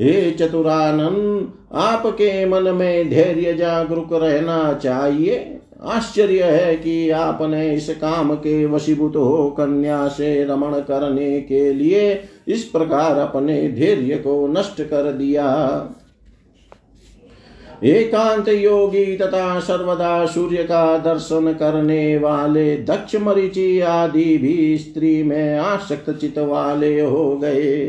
हे 0.00 0.30
चतुरानंद 0.30 1.52
आपके 1.72 2.46
मन 2.46 2.62
में 2.62 3.10
धैर्य 3.10 3.54
जागरूक 3.54 4.08
रहना 4.12 4.72
चाहिए। 4.72 5.58
आश्चर्य 5.82 6.42
है 6.42 6.76
कि 6.76 7.10
आपने 7.10 7.74
इस 7.74 7.90
काम 7.90 8.34
के 8.34 8.66
वशीभूत 8.66 9.16
हो 9.16 9.50
कन्या 9.50 10.08
से 10.08 10.44
रमण 10.44 10.72
करने 10.72 11.40
के 11.40 11.72
लिए 11.72 12.22
इस 12.48 12.64
प्रकार 12.64 13.18
अपने 13.18 13.68
धैर्य 13.68 14.16
को 14.16 14.46
नष्ट 14.46 14.82
कर 14.82 15.12
दिया। 15.12 15.46
एकांत 17.84 18.48
योगी 18.48 19.16
तथा 19.16 19.60
सर्वदा 19.60 20.26
सूर्य 20.26 20.56
का 20.56 20.98
दर्शन 20.98 21.52
करने 21.52 22.18
वाले 22.18 22.76
दक्ष 22.76 23.16
मरीचि 23.16 23.80
आदि 23.80 24.38
भी 24.38 24.78
स्त्री 24.78 25.22
में 25.22 25.58
आसक्त 25.58 26.10
चित 26.10 26.38
वाले 26.38 27.00
हो 27.00 27.36
गए। 27.36 27.86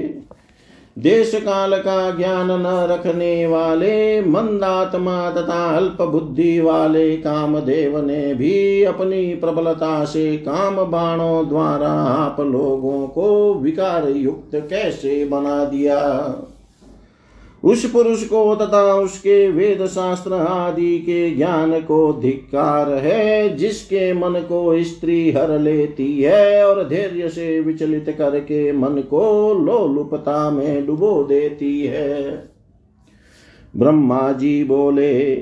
देश 0.99 1.31
काल 1.35 1.77
का 1.77 2.11
ज्ञान 2.11 2.51
न 2.51 2.87
रखने 2.91 3.47
वाले 3.47 4.21
मंदात्मा 4.21 5.31
तथा 5.31 5.75
अल्प 5.77 6.01
बुद्धि 6.01 6.59
वाले 6.59 7.17
कामदेव 7.17 8.05
ने 8.05 8.33
भी 8.33 8.83
अपनी 8.83 9.35
प्रबलता 9.35 10.05
से 10.05 10.37
काम 10.37 10.75
बाणों 10.75 11.47
द्वारा 11.49 11.91
आप 11.91 12.41
लोगों 12.41 13.07
को 13.07 13.53
विकार 13.53 14.09
युक्त 14.09 14.51
कैसे 14.55 15.25
बना 15.25 15.65
दिया? 15.65 15.99
उस 17.67 17.85
पुरुष 17.91 18.23
को 18.23 18.55
तथा 18.55 18.93
उसके 18.93 19.49
वेद 19.49 19.85
शास्त्र 19.85 20.33
आदि 20.33 20.99
के 20.99 21.29
ज्ञान 21.31 21.79
को 21.81 22.13
धिक्कार 22.13 22.91
है, 22.93 23.55
जिसके 23.55 24.13
मन 24.13 24.39
को 24.49 24.83
स्त्री 24.83 25.31
हर 25.31 25.59
लेती 25.59 26.21
है 26.21 26.65
और 26.65 26.87
धैर्य 26.87 27.29
से 27.29 27.59
विचलित 27.59 28.15
करके 28.17 28.71
मन 28.71 29.01
को 29.01 29.53
लोलुपता 29.53 30.51
में 30.51 30.85
डुबो 30.85 31.23
देती 31.23 31.81
है। 31.81 32.49
ब्रह्मा 33.75 34.31
जी 34.31 34.63
बोले 34.63 35.35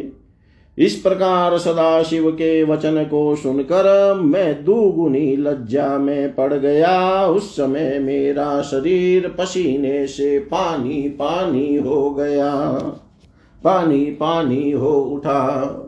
इस 0.77 0.95
प्रकार 0.95 1.57
सदा 1.57 2.03
शिव 2.03 2.31
के 2.31 2.63
वचन 2.63 3.03
को 3.03 3.35
सुनकर 3.35 4.13
मैं 4.13 4.65
दुगुनी 4.65 5.35
लज्जा 5.35 5.97
में 5.97 6.35
पड़ 6.35 6.53
गया। 6.53 7.27
उस 7.27 7.55
समय 7.55 7.99
मेरा 7.99 8.61
शरीर 8.61 9.27
पसीने 9.27 10.07
से 10.07 10.39
पानी 10.39 11.09
पानी 11.09 11.75
हो 11.75 12.09
गया। 12.09 12.61
पानी 13.63 14.05
पानी 14.05 14.71
हो 14.71 15.01
उठा। 15.01 15.81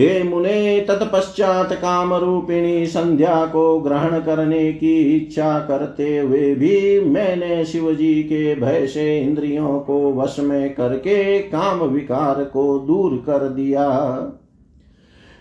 हे 0.00 0.22
मुने 0.22 0.80
तत्पश्चात 0.88 1.72
काम 1.72 2.14
रूपिणी 2.14 2.86
संध्या 2.86 3.46
को 3.46 3.80
ग्रहण 3.80 4.18
करने 4.20 4.72
की 4.72 5.16
इच्छा 5.16 5.58
करते 5.58 6.18
हुए 6.18 6.54
भी 6.54 7.00
मैंने 7.00 7.64
शिव 7.64 7.92
जी 7.94 8.22
के 8.22 8.54
भय 8.54 8.86
से 8.86 9.20
इंद्रियों 9.20 9.80
को 9.80 10.12
वश 10.12 10.36
में 10.38 10.74
करके 10.74 11.38
काम 11.38 11.82
विकार 11.82 12.44
को 12.44 12.78
दूर 12.78 13.16
कर 13.26 13.48
दिया। 13.48 13.88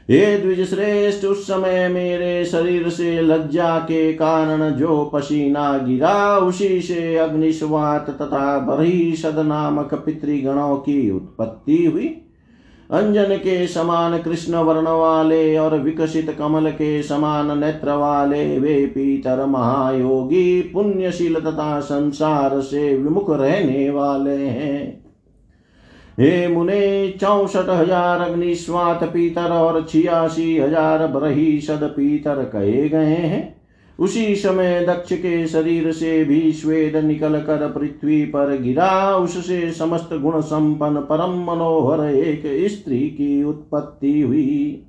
हे 0.10 0.38
द्विज 0.38 0.70
श्रेष्ठ 0.70 1.26
उस 1.26 1.48
समय 1.48 1.88
मेरे 1.88 2.46
शरीर 2.46 2.90
से 2.90 3.22
लज्जा 3.22 3.80
के 3.80 4.14
कारण 4.14 4.70
जो 4.70 5.12
पसीना 5.14 5.78
गिरा, 5.78 6.38
उसी 6.38 6.82
से 6.82 7.16
अग्निस्वात 7.18 8.10
तथा 8.10 8.58
बरही 8.60 9.16
सद 9.16 9.40
नामक 9.40 9.94
पितृगणों 9.94 10.76
की 10.78 11.12
उत्पत्ति 11.12 11.86
हुई। 11.86 12.26
अंजन 12.90 13.36
के 13.38 13.66
समान 13.68 14.18
कृष्ण 14.18 14.56
वर्ण 14.56 14.88
वाले 14.90 15.58
और 15.58 15.78
विकसित 15.80 16.30
कमल 16.40 16.70
के 16.72 17.02
समान 17.04 17.58
नेत्र 17.60 17.92
वाले 17.92 18.60
वे 18.60 18.86
पीतर 18.86 19.46
महायोगी, 19.46 20.62
पुण्यशील 20.64 21.36
तथा 21.36 21.80
संसार 21.80 22.60
से 22.62 22.96
विमुख 22.96 23.30
रहने 23.32 23.90
वाले 23.90 24.38
हैं। 24.38 25.04
हे 26.18 26.48
मुने, 26.48 27.10
चौसठ 27.22 27.70
हज़ार 27.70 28.22
अग्निस्वात 28.22 29.04
पीतर 29.04 29.52
और 29.52 29.86
छियासी 29.86 30.58
हज़ार 30.58 31.06
ब्रही 31.08 31.60
सद 31.62 31.84
पीतर 31.98 32.44
कहे 32.46 32.90
गए 32.90 33.06
हैं। 33.06 33.59
उसी 34.00 34.36
समय 34.36 34.86
दक्ष 34.86 35.14
के 35.14 35.48
शरीर 35.48 35.92
से 35.92 36.26
भी 36.26 36.52
श्वेत 36.52 36.96
निकल 36.96 37.36
कर 37.40 37.68
पृथ्वी 37.80 38.26
पर 38.26 38.58
गिरा। 38.58 39.16
उससे 39.16 39.72
समस्त 39.72 40.10
गुण 40.14 40.42
संपन्न 40.42 40.98
परम 40.98 41.32
मनोहर 41.44 42.06
एक 42.06 42.44
स्त्री 42.72 43.00
की 43.00 43.44
उत्पत्ति 43.44 44.22
हुई। 44.22 44.84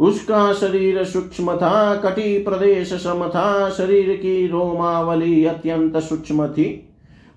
उसका 0.00 0.52
शरीर 0.52 1.04
सूक्ष्म 1.04 1.56
था, 1.56 1.96
कटी 1.96 2.38
प्रदेश 2.38 2.92
सम 2.92 3.28
था। 3.28 3.70
शरीर 3.70 4.16
की 4.16 4.46
रोमावली 4.46 5.44
अत्यंत 5.44 5.96
सूक्ष्म 5.96 6.48
थी। 6.48 6.88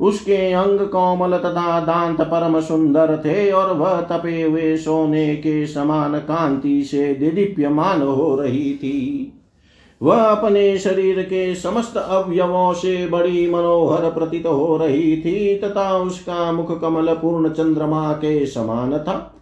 उसके 0.02 0.52
अंग 0.52 0.80
कोमल 0.80 1.38
तथा 1.38 1.80
दांत 1.80 2.22
परम 2.22 2.62
सुंदर 2.62 3.22
थे 3.26 3.52
और 3.52 3.74
वह 3.74 4.02
तपे 4.02 4.42
हुए 4.42 4.78
सोने 4.78 5.36
के 5.36 5.68
समान 5.68 6.20
कांति 6.20 6.84
से 6.84 7.14
दिदीप्यमान 7.14 8.02
हो 8.02 8.36
रही 8.36 8.74
थी। 8.74 9.34
वह 10.02 10.22
अपने 10.22 10.78
शरीर 10.78 11.22
के 11.22 11.56
समस्त 11.56 11.98
अवयवों 11.98 12.74
से 12.74 13.08
बड़ी 13.08 13.50
मनोहर 13.50 14.10
प्रतीत 14.12 14.46
हो 14.46 14.78
रही 14.78 15.18
थी 15.18 15.56
तथा 15.56 15.98
उसका 15.98 16.52
मुख 16.52 16.80
कमल 16.82 17.14
पूर्ण 17.14 17.50
चंद्रमा 17.50 18.12
के 18.14 18.46
समान 18.46 18.98
था। 18.98 19.34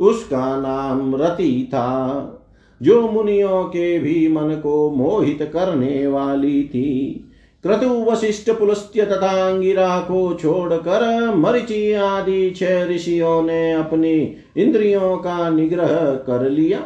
उसका 0.00 0.60
नाम 0.60 1.16
रति 1.16 1.68
था, 1.68 2.40
जो 2.82 3.08
मुनियों 3.08 3.64
के 3.64 3.98
भी 3.98 4.28
मन 4.28 4.60
को 4.62 4.90
मोहित 4.90 5.50
करने 5.52 6.06
वाली 6.06 6.62
थी। 6.64 7.26
क्रतु 7.64 7.88
वशिष्ठ 7.88 8.50
पुलस्त्य 8.50 9.02
तथा 9.02 9.48
अंगिरा 9.48 9.98
को 9.98 10.34
छोड़कर 10.34 11.34
मरिचि 11.34 11.92
आदि 11.92 12.50
छह 12.50 12.84
ऋषियों 12.84 13.42
ने 13.42 13.72
अपनी 13.72 14.36
इंद्रियों 14.56 15.16
का 15.16 15.50
निग्रह 15.50 16.14
कर 16.26 16.50
लिया। 16.50 16.78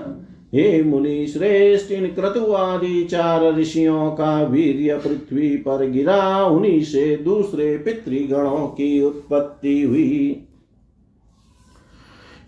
हे 0.55 0.83
मुनि 0.83 1.27
श्रेष्ठ 1.27 1.93
इन 1.93 2.07
क्रतु 2.07 2.53
आदि 2.53 3.05
चार 3.05 3.55
ऋषियों 3.57 4.11
का 4.11 4.43
वीर्य 4.43 4.97
पृथ्वी 4.97 5.57
पर 5.57 5.91
गिरा, 5.91 6.45
उन्हीं 6.45 6.83
से 6.83 7.17
दूसरे 7.17 7.79
पितृगणों 7.79 8.67
की 8.67 9.03
उत्पत्ति 9.03 9.83
हुई। 9.83 10.47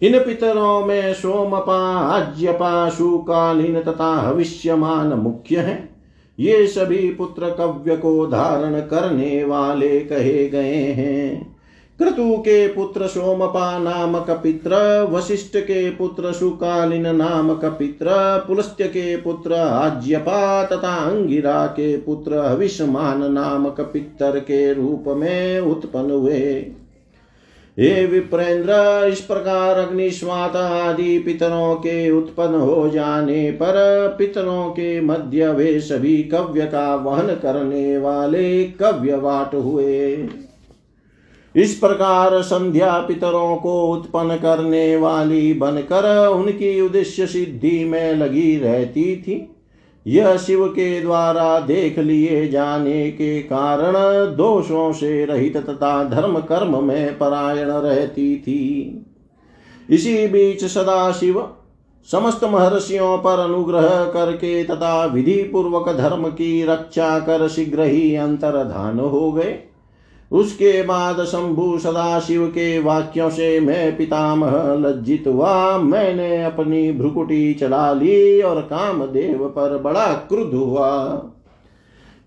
इन 0.03 0.19
पितरों 0.19 0.87
में 0.87 1.14
सोमपा, 1.14 1.99
आज्यपा, 1.99 2.90
शुकालीन 2.90 3.83
तथा 3.83 4.14
हविष्यमान 4.14 5.07
मुख्य 5.07 5.57
हैं। 5.57 5.97
ये 6.40 6.66
सभी 6.66 7.14
पुत्र 7.14 7.51
कव्य 7.51 7.97
को 7.97 8.27
धारण 8.27 8.81
करने 8.81 9.45
वाले 9.45 10.01
कहे 10.01 10.49
गए 10.49 10.75
हैं। 10.75 11.45
क्रतु 12.00 12.37
के 12.37 12.66
पुत्र 12.68 13.06
सोमपा 13.06 13.78
नामक 13.78 14.30
पित्र 14.30 14.76
वशिष्ठ 15.11 15.56
के 15.56 15.90
पुत्र 15.90 16.32
सुकालीन 16.32 17.16
नामक 17.16 17.64
पित्र 17.64 18.06
पुलस्त्य 18.48 18.85
के 18.85 19.16
पुत्र 19.16 19.54
आज्यपा 19.54 20.64
तथा 20.64 20.94
अंगिरा 21.11 21.66
के 21.66 21.96
पुत्र 21.96 22.38
हविष्मान 22.38 23.32
नामक 23.32 23.80
पितर 23.80 24.38
के 24.40 24.72
रूप 24.72 25.04
में 25.09 25.61
उत्पन्न 25.61 26.11
हुए 26.11 26.72
हे 27.78 28.06
विप्रेंद्र 28.06 28.74
इस 29.09 29.20
प्रकार 29.20 29.78
अग्निस्वात 29.78 30.56
आदि 30.56 31.18
पितरों 31.18 31.74
के 31.74 32.11
उत्पन्न 32.11 32.54
हो 32.54 32.88
जाने 32.88 33.50
पर 33.50 33.74
पितरों 34.18 34.70
के 34.70 35.00
मध्य 35.00 35.48
वे 35.48 35.80
सभी 35.80 36.16
कव्य 36.22 36.66
का 36.66 36.94
वहन 36.94 37.35
करने 37.35 37.98
वाले 37.98 38.64
कव्य 38.64 39.16
वाट 39.16 39.54
हुए। 39.54 40.16
इस 41.57 41.75
प्रकार 41.75 42.40
संध्या 42.42 42.99
पितरों 42.99 43.57
को 43.57 43.81
उत्पन्न 43.87 44.37
करने 44.37 44.96
वाली 44.96 45.52
बनकर 45.52 46.29
उनकी 46.29 46.81
उद्देश्य 46.81 47.27
सिद्धि 47.27 47.85
में 47.85 48.15
लगी 48.15 48.57
रहती 48.57 49.17
थी। 49.17 49.37
यह 50.07 50.37
शिव 50.37 50.67
के 50.69 51.00
द्वारा 51.00 51.59
देख 51.61 51.98
लिए 51.98 52.48
जाने 52.48 53.11
के 53.11 53.40
कारण 53.42 53.92
दोषों 54.37 54.92
से 54.92 55.25
रहित 55.25 55.57
तथा 55.57 56.02
धर्म 56.04 56.38
कर्म 56.40 56.85
में 56.85 57.19
परायण 57.19 57.69
रहती 57.69 58.37
थी। 58.37 59.07
इसी 59.90 60.27
बीच 60.27 60.65
सदा 60.65 61.13
शिव 61.13 61.48
समस्त 62.09 62.44
महर्षियों 62.44 63.19
पर 63.19 63.38
अनुग्रह 63.38 64.04
करके 64.04 64.63
तथा 64.65 65.04
विधि 65.04 65.42
पूर्वक 65.42 65.88
धर्म 65.96 66.29
की 66.29 66.63
रक्षा 66.65 67.19
कर 67.19 67.48
शीघ्र 67.48 67.83
ही 67.83 68.15
अंतर्धान 68.17 68.98
हो 68.98 69.33
गए। 69.33 69.59
उसके 70.33 70.83
बाद 70.83 71.24
शंभु 71.24 71.79
सदाशिव 71.79 72.46
के 72.46 72.79
वाक्यों 72.79 73.31
से 73.31 73.60
मैं 73.60 73.96
पितामह 73.96 74.74
लज्जित 74.74 75.24
हुआ। 75.27 75.79
मैंने 75.79 76.44
अपनी 76.44 76.92
भ्रुकुटी 76.92 77.54
चढ़ा 77.54 77.92
ली 77.92 78.42
और 78.42 78.60
कामदेव 78.60 79.48
पर 79.48 79.79
बड़ा 79.79 80.06
क्रुद्ध 80.06 80.54
हुआ। 80.54 81.22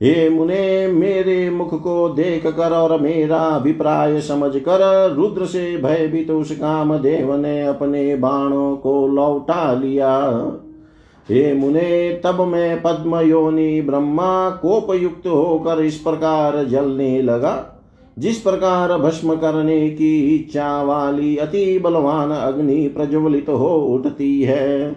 हे 0.02 0.30
मुने, 0.30 0.88
मेरे 0.88 1.50
मुख 1.50 1.82
को 1.84 2.10
देख 2.10 2.47
कर 2.47 2.72
और 2.72 3.02
मेरा 3.02 3.38
अभिप्राय 3.38 4.22
समझ 4.22 4.56
कर 4.56 5.12
रुद्र 5.16 5.45
से 5.45 5.78
भयभीत 5.78 6.32
उस 6.32 6.52
काम 6.52 6.97
देव 6.97 7.36
ने 7.36 7.62
अपने 7.66 8.16
बाणों 8.16 8.78
को 8.78 9.08
लौटा 9.08 9.74
लिया। 9.74 10.20
हे 11.30 11.54
मुने, 11.54 12.22
तब 12.24 12.41
मैं 12.41 12.82
पद्म 12.82 13.20
योनि 13.20 13.82
ब्रह्मा 13.82 14.50
कोप 14.50 14.93
युक्त 14.93 15.28
होकर 15.28 15.84
इस 15.84 15.95
प्रकार 15.95 16.64
जलने 16.64 17.22
लगा। 17.22 17.79
जिस 18.20 18.39
प्रकार 18.39 18.97
भस्म 18.97 19.36
करने 19.36 19.89
की 19.89 20.36
इच्छा 20.36 20.84
वाली 20.84 21.38
अति 21.38 21.80
बलवान 21.80 22.32
अग्नि 22.32 22.88
प्रज्वलित 22.88 23.49
हो 23.49 23.78
उठती 23.78 24.41
है। 24.41 24.95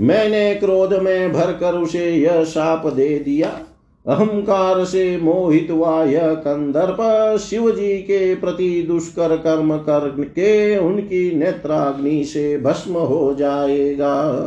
मैंने 0.00 0.54
क्रोध 0.54 0.94
में 0.94 1.32
भरकर 1.32 1.74
उसे 1.74 2.10
यह 2.10 2.44
शाप 2.44 2.86
दे 2.86 3.18
दिया। 3.18 3.60
अहंकार 4.06 4.84
से 4.84 5.16
मोहित 5.16 5.68
हुआ 5.70 6.04
यह 6.04 6.34
कंदर्प। 6.34 6.96
शिव 7.38 7.70
जी 7.70 7.98
के 7.98 8.34
प्रति 8.34 8.82
दुष्कर 8.82 9.36
कर्म 9.36 9.76
करके 9.76 10.78
उनकी 10.78 11.34
नेत्राग्नि 11.34 12.24
से 12.24 12.58
भस्म 12.58 12.92
हो 12.92 13.34
जाएगा। 13.34 14.42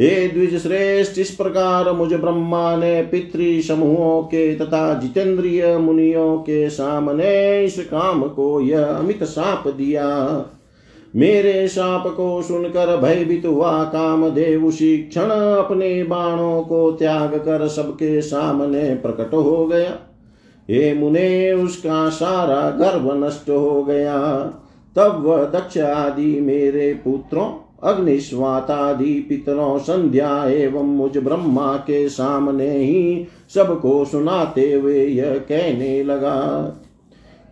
हे 0.00 0.28
द्विज 0.28 0.62
श्रेष्ठ 0.62 1.18
इस 1.18 1.30
प्रकार 1.30 1.92
मुझ 1.92 2.14
ब्रह्मा 2.14 2.76
ने 2.76 3.02
पितृ 3.02 3.62
समूहों 3.62 4.22
के 4.22 4.56
तथा 4.56 4.94
जितेंद्रिय 4.94 5.78
मुनियों 5.78 6.38
के 6.38 6.70
सामने 6.70 7.64
इस 7.64 7.78
काम 7.78 8.22
को 8.22 8.60
यह 8.60 8.84
अमित 8.84 9.24
साप 9.24 9.68
दिया। 9.68 10.06
मेरे 11.16 11.68
साप 11.68 12.06
को 12.06 12.42
सुनकर 12.42 12.96
भयभीत 12.96 13.46
हुआ 13.46 13.84
काम 13.84 14.22
कामदेव 14.22 14.66
उसी 14.66 14.98
क्षण 14.98 15.30
अपने 15.30 16.02
बाणों 16.02 16.62
को 16.62 16.92
त्याग 16.92 17.34
कर 17.34 17.68
सबके 17.68 18.22
सामने 18.22 18.94
प्रकट 18.94 19.34
हो 19.34 19.66
गया। 19.66 19.98
हे 20.70 20.94
मुने, 20.94 21.52
उसका 21.52 22.08
सारा 22.08 22.70
गर्भ 22.70 23.24
नष्ट 23.24 23.50
हो 23.50 23.84
गया। 23.84 24.22
तब 24.96 25.22
वह 25.26 25.44
दक्ष 25.44 25.78
आदि 25.78 26.40
मेरे 26.40 27.00
पुत्रों 27.04 27.63
अग्निस्वातादि 27.82 29.14
पितरों 29.28 29.78
संध्या 29.78 30.44
एवं 30.46 30.96
मुझ 30.96 31.16
ब्रह्मा 31.18 31.74
के 31.76 32.08
सामने 32.08 32.70
ही 32.70 33.26
सबको 33.54 34.04
सुनाते 34.04 34.72
हुए 34.72 35.04
यह 35.04 35.34
कहने 35.48 36.02
लगा, 36.04 36.40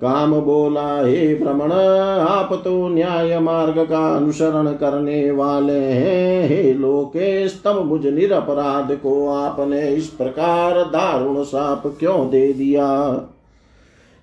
काम 0.02 0.34
बोला 0.40 0.96
हे 0.98 1.34
भ्रमण, 1.34 1.72
आप 1.72 2.52
तो 2.64 2.88
न्याय 2.88 3.38
मार्ग 3.38 3.78
का 3.80 4.06
अनुसरण 4.16 4.72
करने 4.72 5.30
वाले 5.30 5.72
हैं। 5.72 6.48
हे 6.48 6.72
लोके 6.74 7.48
स्तम 7.48 7.82
मुझ 7.84 8.06
निरपराध 8.06 8.92
को 8.92 9.28
आपने 9.28 9.88
इस 9.88 10.06
प्रकार 10.08 10.82
दारुण 10.86 11.42
साप 11.42 11.82
क्यों 12.00 12.28
दे 12.30 12.52
दिया? 12.52 12.88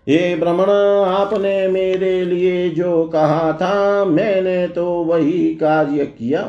हे 0.07 0.35
भ्रमण 0.35 0.69
आपने 1.05 1.67
मेरे 1.67 2.23
लिए 2.25 2.69
जो 2.69 3.03
कहा 3.05 3.51
था, 3.53 4.05
मैंने 4.05 4.67
तो 4.67 4.85
वही 4.85 5.55
कार्य 5.55 6.05
किया। 6.07 6.41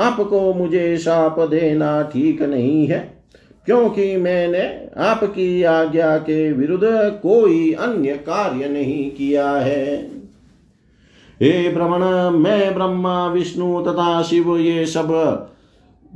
आपको 0.00 0.52
मुझे 0.54 0.96
शाप 0.96 1.40
देना 1.40 2.02
ठीक 2.12 2.42
नहीं 2.42 2.86
है, 2.86 2.98
क्योंकि 3.66 4.16
मैंने 4.16 4.62
आपकी 5.02 5.62
आज्ञा 5.64 6.16
के 6.18 6.52
विरुद्ध 6.52 6.86
कोई 7.22 7.72
अन्य 7.72 8.16
कार्य 8.22 8.68
नहीं 8.68 9.10
किया 9.10 9.50
है। 9.50 9.96
हे 11.40 11.68
भ्रमण 11.70 12.04
मैं 12.38 12.74
ब्रह्मा, 12.74 13.26
विष्णु 13.26 13.82
तथा 13.82 14.22
शिव 14.22 14.56
ये 14.56 14.86
सब 14.86 15.12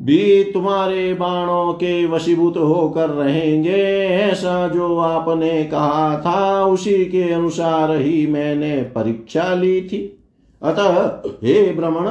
भी 0.02 0.44
तुम्हारे 0.44 1.14
बाणों 1.14 1.72
के 1.72 2.06
वशीभूत 2.06 2.56
होकर 2.56 3.08
रहेंगे, 3.08 4.06
ऐसा 4.06 4.68
जो 4.68 4.98
आपने 4.98 5.64
कहा 5.64 6.20
था, 6.20 6.64
उसी 6.64 7.04
के 7.04 7.32
अनुसार 7.32 7.96
ही 7.96 8.26
मैंने 8.26 8.76
परीक्षा 8.76 9.54
ली 9.54 9.80
थी। 9.80 10.18
अतः, 10.62 11.22
हे 11.26 11.72
भ्रमण 11.72 12.10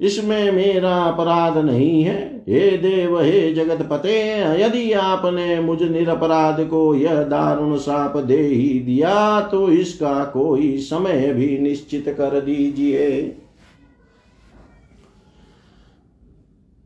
इसमें 0.00 0.52
मेरा 0.52 0.96
अपराध 0.96 1.58
नहीं 1.58 2.02
है। 2.02 2.44
हे 2.48 2.70
देव, 2.70 3.20
हे 3.20 3.54
जगत 3.54 3.88
पते 3.90 4.40
यदि 4.40 4.92
आपने 4.92 5.60
मुझ 5.60 5.82
निरपराध 5.82 6.60
को 6.60 6.94
यह 6.94 7.22
दारुण 7.22 7.76
साप 7.76 8.16
दे 8.16 8.36
ही 8.36 8.80
दिया 8.80 9.40
तो 9.40 9.68
इसका 9.68 10.24
कोई 10.24 10.76
समय 10.76 11.32
भी 11.32 11.58
निश्चित 11.58 12.04
कर 12.08 12.40
दीजिए। 12.40 13.36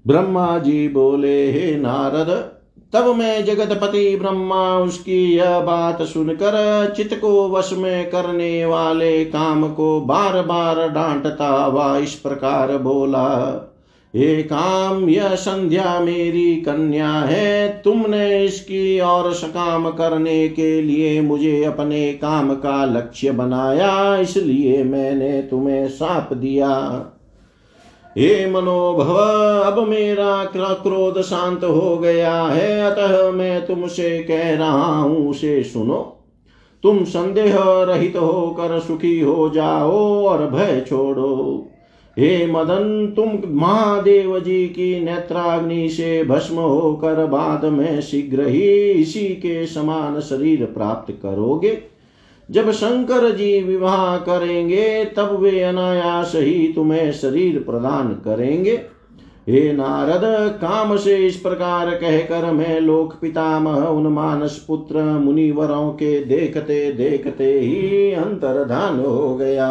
ब्रह्मा 0.07 0.59
जी 0.59 0.89
बोले, 0.89 1.51
हे 1.53 1.75
नारद, 1.77 2.31
तब 2.93 3.07
मैं 3.17 3.45
जगतपति 3.45 4.17
ब्रह्मा 4.17 4.79
उसकी 4.79 5.35
यह 5.35 5.59
बात 5.61 6.03
सुनकर 6.03 6.93
चित्त 6.97 7.15
को 7.21 7.49
वश 7.49 7.73
में 7.73 8.11
करने 8.11 8.65
वाले 8.65 9.25
काम 9.25 9.69
को 9.73 10.01
बार 10.01 10.41
बार 10.43 10.89
डांटता 10.89 11.49
हुआ 11.49 11.97
इस 11.99 12.15
प्रकार 12.15 12.77
बोला, 12.79 13.29
हे 14.15 14.43
काम, 14.43 15.09
यह 15.09 15.35
संध्या 15.35 15.99
मेरी 16.01 16.55
कन्या 16.57 17.11
है। 17.11 17.69
तुमने 17.83 18.45
इसकी 18.45 19.01
और 19.01 19.33
सकाम 19.35 19.91
करने 19.91 20.49
के 20.49 20.83
लिए 20.83 21.21
मुझे 21.21 21.65
अपने 21.65 22.13
काम 22.13 22.55
का 22.55 22.85
लक्ष्य 22.85 23.31
बनाया, 23.31 24.17
इसलिए 24.17 24.83
मैंने 24.85 25.41
तुम्हें 25.43 25.89
साप 25.89 26.33
दिया। 26.33 26.71
हे 28.19 28.51
मनोभव, 28.51 29.17
अब 29.61 29.89
मेरा 29.89 30.45
क्रोध 30.55 31.21
शांत 31.21 31.65
हो 31.65 31.97
गया 31.97 32.43
है? 32.43 32.91
अतः 32.91 33.31
मैं 33.31 33.67
तुमसे 33.67 34.23
कह 34.23 34.57
रहा 34.57 34.99
हूँ, 34.99 35.31
उसे 35.31 35.63
सुनो। 35.63 36.19
तुम 36.83 37.05
संदेह 37.05 37.57
रहित 37.59 38.17
होकर 38.17 38.81
सुखी 38.81 39.21
हो 39.21 39.49
जाओ 39.49 40.25
और 40.25 40.51
भय 40.51 40.85
छोड़ो। 40.89 41.69
हे 42.19 42.47
मदन, 42.47 43.13
तुम 43.17 43.39
महादेव 43.47 44.41
जी 44.41 44.67
की 44.67 45.05
नेत्राग्नि 45.05 45.89
से 45.89 46.25
भस्म 46.25 46.57
होकर 46.57 47.27
बाद 47.27 47.65
में 47.65 48.01
शीघ्र 48.01 48.47
ही 48.47 48.91
इसी 48.91 49.25
के 49.25 49.67
समान 49.67 50.21
शरीर 50.21 50.65
प्राप्त 50.65 51.15
करोगे। 51.23 51.92
जब 52.51 52.71
शंकर 52.71 53.31
जी 53.31 53.63
विवाह 53.63 54.17
करेंगे, 54.17 55.05
तब 55.05 55.41
वे 55.41 55.63
अनायास 55.63 56.33
ही 56.35 56.73
तुम्हें 56.73 57.13
शरीर 57.13 57.59
प्रदान 57.59 58.09
करेंगे। 58.09 58.83
हे 59.49 59.73
नारद, 59.73 60.53
काम 60.53 60.97
से 60.97 61.17
इस 61.17 61.37
प्रकार 61.37 61.91
कहकर 61.91 62.53
मैं 62.53 62.81
लोक 62.81 63.15
पितामह 63.21 63.73
उन 63.73 64.07
मानस 64.07 64.65
पुत्र, 64.69 65.03
मुनिवरों 65.03 65.91
के 65.91 66.25
देखते 66.25 66.93
देखते 66.93 67.61
ही 67.61 68.13
अंतर्धान 68.13 69.01
हो 69.01 69.37
गया। 69.37 69.71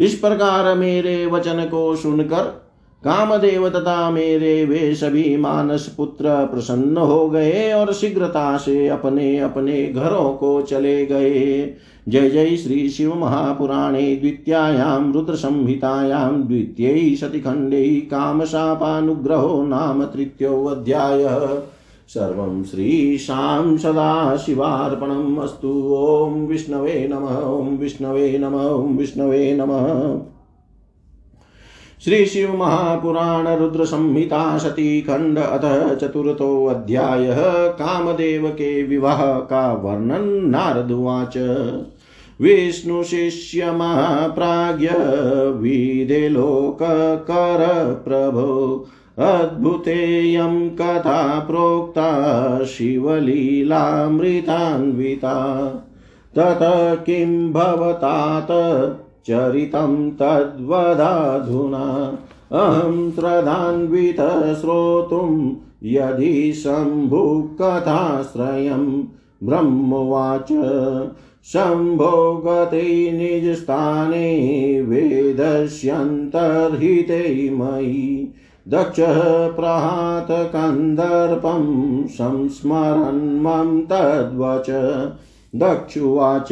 इस 0.00 0.14
प्रकार 0.14 0.74
मेरे 0.74 1.26
वचन 1.26 1.64
को 1.64 1.96
सुनकर 1.96 2.62
कामदेव 3.04 3.68
तथा 3.68 4.10
मेरे 4.10 4.64
वे 4.64 4.94
सभी 4.94 5.36
मानस 5.36 5.94
पुत्र 5.96 6.24
प्रसन्न 6.24 6.96
हो 6.96 7.30
गए 7.30 7.72
और 7.72 7.92
शीघ्रता 7.92 8.56
से 8.56 8.88
अपने 8.88 9.38
अपने 9.38 9.86
घरों 9.86 10.34
को 10.34 10.62
चले 10.62 11.06
गए। 11.06 11.74
जय 12.08 12.30
जय 12.30 12.56
श्री 12.56 12.88
शिव 12.88 13.14
महापुराणे 13.14 14.16
द्वितीयायां, 14.16 15.12
रुद्र 15.12 15.34
संहितायां, 15.34 16.42
द्वितीय 16.42 17.16
शतिखण्डे 17.16 17.88
कामशापानुग्रहो 18.00 19.62
नाम 19.62 20.04
तृतीयोऽध्यायः। 20.04 21.60
सर्वं 22.08 22.64
श्रीशां 22.64 23.76
सदाशिवार्पणम् 23.76 25.38
अस्तु। 25.38 25.96
ॐ 25.96 26.46
विष्णवे 26.46 27.08
नमः, 27.12 27.40
ॐ 27.40 27.76
विष्णवे 27.76 28.38
नमः, 28.38 28.70
ॐ 28.70 28.96
विष्णवे 28.96 29.56
नमः। 29.60 30.20
श्री 32.04 32.26
शिव 32.26 32.56
महापुराण 32.56 33.48
रुद्र 33.48 33.84
संहिता 33.84 34.58
सती 34.58 35.00
खंड 35.00 35.38
अतः 35.38 35.94
चतुर्थो 35.94 36.66
अध्याय 36.66 37.26
कामदेव 37.70 38.48
के 38.48 38.82
विवाह 38.82 39.22
का 39.22 39.72
वर्णन 39.72 40.50
नारदुवाच 40.50 41.36
विष्णु 42.40 43.02
शिष्य 43.02 43.72
महाप्राज्ञ 43.72 44.90
विदे 45.58 46.28
लोक 46.28 46.78
कर 47.30 47.62
प्रभो 48.04 48.86
अद्भुतेयं 49.18 50.70
कथा 50.70 51.38
प्रोक्ता 51.38 52.64
शिवलीलामृतान्विता। 52.64 53.74
तत 56.38 56.58
किं 57.06 57.52
भवतात 57.52 58.48
चरितं 59.26 60.10
तद्वदाधुना। 60.10 62.18
अहं 62.52 63.10
त्रदान्वितः 63.10 64.54
श्रोतुं 64.54 65.54
यदि 65.84 66.52
शम्भुकथाश्रयं 66.52 69.04
ब्रह्मवाच। 69.42 70.48
शम्भोगते 71.44 73.12
निजस्थाने 73.12 74.82
वेदस्यन्तर्हिते 74.82 77.50
मयि। 77.50 78.34
दक्षः 78.68 79.52
प्रहात 79.52 80.26
कन्दर्पं 80.30 82.06
संस्मरन् 82.06 83.40
मम 83.40 83.80
तद्वच। 83.80 84.66
दक्षुवाच 85.56 86.48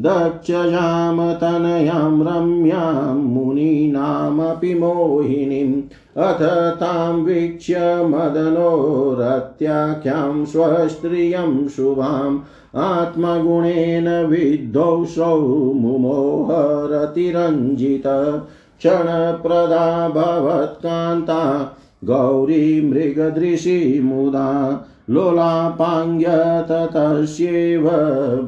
दक्षयां 0.00 1.34
तनयां 1.34 2.24
रम्यां 2.24 3.14
मुनीनामपि 3.14 4.74
मोहिनीम्। 4.74 6.24
अथ 6.24 6.74
तां 6.74 7.14
वीक्ष्य 7.14 8.04
मदनो 8.04 9.16
रत्याख्यां 9.20 10.44
स्वस्त्रियं 10.44 11.68
शुभाम्। 11.68 12.40
आत्मगुणेन 12.76 14.26
विद्धौषौ 14.26 15.72
मुमोहरतिरञ्जित। 15.72 18.42
क्षणप्रदा 18.78 20.08
भवत्कान्ता। 20.08 21.72
गौरी 22.04 22.80
मृगदृशी 22.80 24.00
मुदा। 24.00 24.84
लोलापाङ्ग्यततस्यैव 25.10 27.84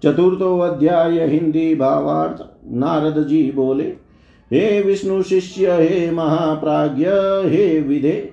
चतुर्थो 0.03 0.59
अध्याय 0.59 1.27
हिंदी 1.27 1.75
भावार्थ 1.75 2.45
नारद 2.73 3.27
जी 3.27 3.53
बोले 3.55 4.05
हे 4.52 4.82
विष्णु 4.82 5.22
शिष्य, 5.24 5.72
हे 5.72 6.10
महाप्राज्य 6.12 7.12
हे 7.46 7.80
विधे, 7.80 8.32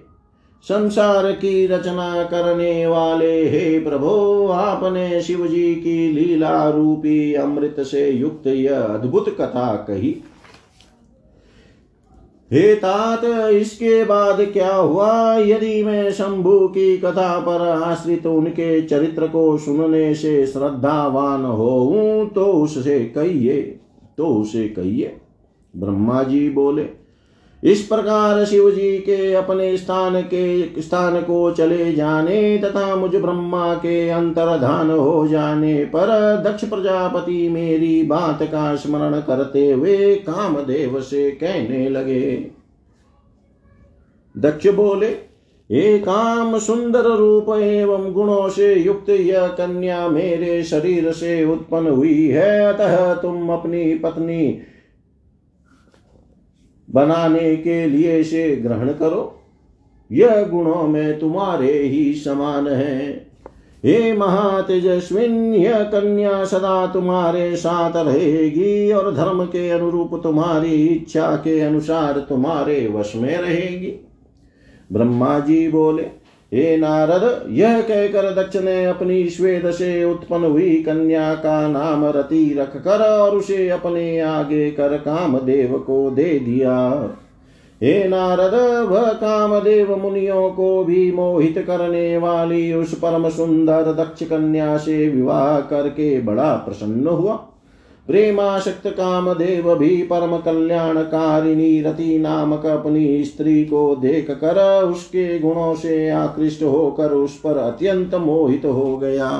संसार 0.64 1.30
की 1.32 1.66
रचना 1.66 2.22
करने 2.24 2.86
वाले, 2.86 3.48
हे 3.50 3.78
प्रभो, 3.80 4.46
आपने 4.48 5.22
शिव 5.22 5.46
जी 5.46 5.74
की 5.74 6.12
लीला 6.12 6.68
रूपी 6.68 7.32
अमृत 7.34 7.80
से 7.80 8.08
युक्त 8.10 8.46
यह 8.46 8.80
अद्भुत 8.80 9.28
कथा 9.30 9.74
कही। 9.88 10.14
हे 12.50 12.74
तात, 12.74 13.24
इसके 13.52 14.04
बाद 14.04 14.40
क्या 14.42 14.74
हुआ? 14.74 15.36
यदि 15.36 15.82
मैं 15.84 16.10
शंभु 16.12 16.58
की 16.68 16.96
कथा 16.98 17.38
पर 17.38 17.68
आश्रित 17.68 18.26
उनके 18.26 18.80
चरित्र 18.82 19.26
को 19.26 19.56
सुनने 19.58 20.14
से 20.14 20.46
श्रद्धावान 20.46 21.44
हो 21.44 22.30
तो 22.34 22.44
उससे 22.54 22.98
कहिए 23.06 23.60
तो 24.18 24.26
उसे 24.34 24.68
कहिए। 24.68 25.16
ब्रह्मा 25.74 26.22
जी 26.22 26.48
बोले, 26.50 26.86
इस 27.62 27.82
प्रकार 27.82 28.44
शिव 28.44 28.70
जी 28.70 28.98
के 28.98 29.32
अपने 29.34 29.76
स्थान 29.76 30.20
के, 30.22 30.80
स्थान 30.82 31.20
को 31.20 31.50
चले 31.50 31.92
जाने 31.92 32.58
तथा 32.58 32.94
मुझ 32.96 33.10
ब्रह्मा 33.10 33.74
के 33.74 34.08
अंतर्धान 34.08 34.90
हो 34.90 35.26
जाने 35.28 35.74
पर 35.84 36.08
दक्ष 36.44 36.64
प्रजापति 36.64 37.48
मेरी 37.48 38.02
बात 38.02 38.42
का 38.42 38.74
स्मरण 38.76 39.20
करते 39.20 39.70
हुए 39.70 40.14
कामदेव 40.16 41.00
से 41.00 41.30
कहने 41.32 41.88
लगे। 41.88 42.50
दक्ष 44.34 44.66
बोले 44.66 45.08
हे 45.70 45.98
काम 45.98 46.58
सुंदर 46.58 47.04
रूप 47.10 47.46
एवं 47.50 48.12
गुणों 48.12 48.48
से 48.48 48.74
युक्त 48.74 49.08
यह 49.08 49.46
कन्या 49.48 50.08
मेरे 50.08 50.62
शरीर 50.62 51.10
से 51.12 51.44
उत्पन्न 51.44 51.90
हुई 51.90 52.26
है, 52.26 52.60
अतः 52.64 53.14
तुम 53.14 53.48
अपनी 53.50 53.94
पत्नी 53.94 54.58
बनाने 56.94 57.56
के 57.56 57.86
लिए 57.86 58.22
से 58.22 58.56
ग्रहण 58.56 58.88
करो। 58.92 59.38
यह 60.12 60.42
गुणों 60.42 60.82
में 60.82 61.18
तुम्हारे 61.18 61.78
ही 61.78 62.14
समान 62.14 62.68
है। 62.68 63.26
हे 63.84 64.12
महातेजस्विन, 64.12 65.54
यह 65.54 65.82
कन्या 65.82 66.44
सदा 66.44 66.86
तुम्हारे 66.86 67.56
साथ 67.56 67.92
रहेगी 67.96 68.92
और 68.92 69.14
धर्म 69.14 69.44
के 69.44 69.70
अनुरूप 69.70 70.20
तुम्हारी 70.22 70.86
इच्छा 70.86 71.36
के 71.36 71.60
अनुसार 71.60 72.12
तुम्हारे 72.12 72.88
वश 72.88 73.12
में 73.16 73.38
रहेगी। 73.38 74.06
ब्रह्मा 74.92 75.38
जी 75.38 75.68
बोले 75.68 76.21
हे 76.54 76.76
नारद, 76.76 77.44
यह 77.48 77.80
कहकर 77.80 78.34
दक्ष 78.34 78.56
ने 78.56 78.84
अपनी 78.84 79.28
श्वेत 79.28 79.66
से 79.66 80.04
उत्पन्न 80.04 80.44
हुई 80.44 80.82
कन्या 80.82 81.34
का 81.34 81.68
नाम 81.68 82.04
रति 82.06 82.54
रख 82.58 82.76
कर 82.76 83.02
और 83.20 83.36
उसे 83.36 83.68
अपने 83.68 84.20
आगे 84.20 84.70
कर 84.70 84.96
कामदेव 84.96 85.78
को 85.78 86.10
दे 86.10 86.38
दिया। 86.38 86.78
हे 87.82 88.08
नारद, 88.08 88.54
वह 88.88 89.12
कामदेव 89.12 89.96
मुनियों 89.96 90.50
को 90.50 90.84
भी 90.84 91.12
मोहित 91.12 91.64
करने 91.66 92.16
वाली 92.18 92.72
उस 92.72 92.94
परम 92.94 93.28
सुंदर 93.28 93.82
दक्ष 93.92 94.22
कन्या 94.22 94.76
से 94.76 95.08
विवाह 95.08 95.60
करके 95.60 96.20
बड़ा 96.20 96.54
प्रसन्न 96.54 97.06
हुआ। 97.06 97.48
प्रेमाशक्त 98.08 98.86
कामदेव 98.86 99.74
भी 99.74 99.96
परम 100.02 100.36
कल्याणकारिणी 100.36 101.82
रति 101.82 102.18
नामक 102.18 102.66
अपनी 102.66 103.24
स्त्री 103.24 103.64
को 103.64 103.94
देख 103.96 104.30
कर 104.30 104.58
उसके 104.84 105.38
गुणों 105.38 105.74
से 105.74 106.08
आकृष्ट 106.10 106.62
होकर 106.62 107.12
उस 107.12 107.36
पर 107.40 107.56
अत्यंत 107.56 108.14
मोहित 108.14 108.64
हो 108.64 108.96
गया। 108.96 109.30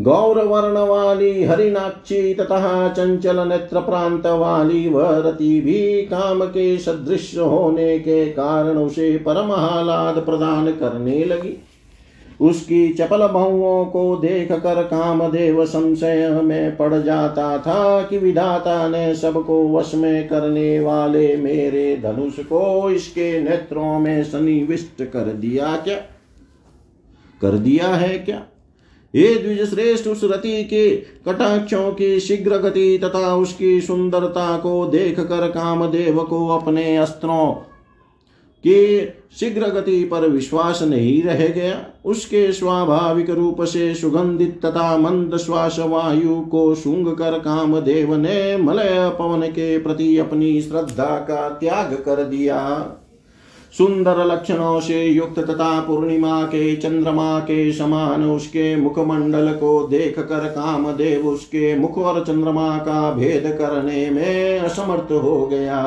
गौर 0.00 0.38
वर्ण 0.44 0.78
वाली 0.78 1.44
हरिनाक्षी 1.44 2.34
तथा 2.34 2.88
चंचल 2.88 3.48
नेत्र 3.48 3.80
प्रांत 3.80 4.26
वाली 4.26 4.88
वह 4.88 5.18
रति 5.18 5.60
भी 5.60 6.02
काम 6.02 6.44
के 6.44 6.78
सदृश 6.78 7.36
होने 7.38 7.98
के 7.98 8.24
कारण 8.26 8.78
उसे 8.78 9.16
परम 9.18 9.50
प्रदान 10.24 10.72
करने 10.72 11.24
लगी। 11.24 11.56
उसकी 12.40 12.88
चपल 12.88 13.26
बहुओं 13.26 13.84
को 13.84 14.16
देख 14.16 14.52
कर 14.52 14.82
कामदेव 14.82 15.66
संशय 15.66 16.40
में 16.44 16.76
पड़ 16.76 16.94
जाता 16.94 17.58
था 17.58 18.02
कि 18.02 18.18
विधाता 18.18 18.88
ने 18.88 19.14
सबको 19.14 19.68
वश 19.68 19.94
में 19.94 20.28
करने 20.28 20.80
वाले 20.80 21.36
मेरे 21.36 21.96
धनुष 21.96 22.38
को 22.38 22.90
इसके 22.90 23.42
नेत्रों 23.42 24.00
में 24.00 24.24
सन्निविष्ट 24.24 25.02
कर 25.02 25.24
दिया 25.24 25.76
क्या? 25.76 25.98
कर 27.40 27.50
दिया 27.50 27.88
है 27.88 28.18
क्या? 28.18 28.46
ये 29.14 29.34
द्विज 29.34 29.70
श्रेष्ठ 29.70 30.06
उस 30.06 30.20
रति 30.24 30.64
के 30.64 30.96
कटाक्षों 30.96 31.92
की 31.92 32.20
शीघ्र 32.20 32.58
गति 32.58 33.00
तथा 33.04 33.36
उसकी 33.36 33.80
सुंदरता 33.80 34.58
को 34.58 34.86
देख 34.86 35.20
कर 35.20 35.48
कामदेव 35.48 36.22
को 36.22 36.48
अपने 36.48 36.96
अस्त्रों 36.96 37.54
कि 38.66 39.08
शीघ्र 39.40 39.68
गति 39.68 40.04
पर 40.04 40.28
विश्वास 40.28 40.82
नहीं 40.82 41.22
रह 41.22 41.48
गया, 41.48 41.86
उसके 42.04 42.52
स्वाभाविक 42.52 43.30
रूप 43.30 43.62
से 43.62 43.94
सुगंधित 43.94 44.60
तथा 44.66 44.96
मंद 44.98 45.36
श्वास 45.36 45.76
वायु 45.78 46.40
को 46.40 46.74
सूंघ 46.74 47.08
कर 47.08 47.38
कामदेव 47.38 48.14
ने 48.14 48.56
मलय 48.56 49.12
पवन 49.18 49.42
के 49.42 49.78
प्रति 49.78 50.18
अपनी 50.18 50.60
श्रद्धा 50.62 51.16
का 51.18 51.48
त्याग 51.48 51.92
कर 51.92 52.24
दिया। 52.24 52.60
सुंदर 53.78 54.24
लक्षणों 54.24 54.80
से 54.80 55.04
युक्त 55.04 55.38
तथा 55.38 55.80
पूर्णिमा 55.80 56.42
के, 56.42 56.76
चंद्रमा 56.76 57.38
के 57.40 57.72
समान 57.72 58.24
उसके 58.30 58.76
मुखमंडल 58.76 59.52
को 59.52 59.86
देख 59.86 60.18
कर 60.18 60.48
कामदेव 60.48 61.26
उसके 61.26 61.76
मुख 61.76 61.98
और 61.98 62.24
चंद्रमा 62.24 62.78
का 62.78 63.10
भेद 63.10 63.56
करने 63.58 64.10
में 64.10 64.58
असमर्थ 64.58 65.12
हो 65.12 65.46
गया। 65.46 65.80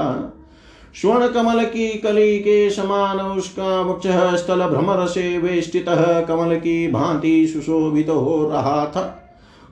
स्वर्ण 1.01 1.27
कमल 1.27 1.63
की 1.63 1.87
कली 1.87 2.39
के 2.39 2.69
समान 2.69 3.19
उसका 3.19 3.81
वक्ष 3.81 4.07
स्थल 4.39 4.65
भ्रमर 4.65 5.05
से 5.05 5.37
वेष्टित 5.37 5.85
कमल 6.27 6.55
की 6.55 6.87
भांति 6.87 7.47
सुशोभित 7.47 8.07
तो 8.07 8.19
हो 8.19 8.49
रहा 8.49 8.85
था 8.85 9.23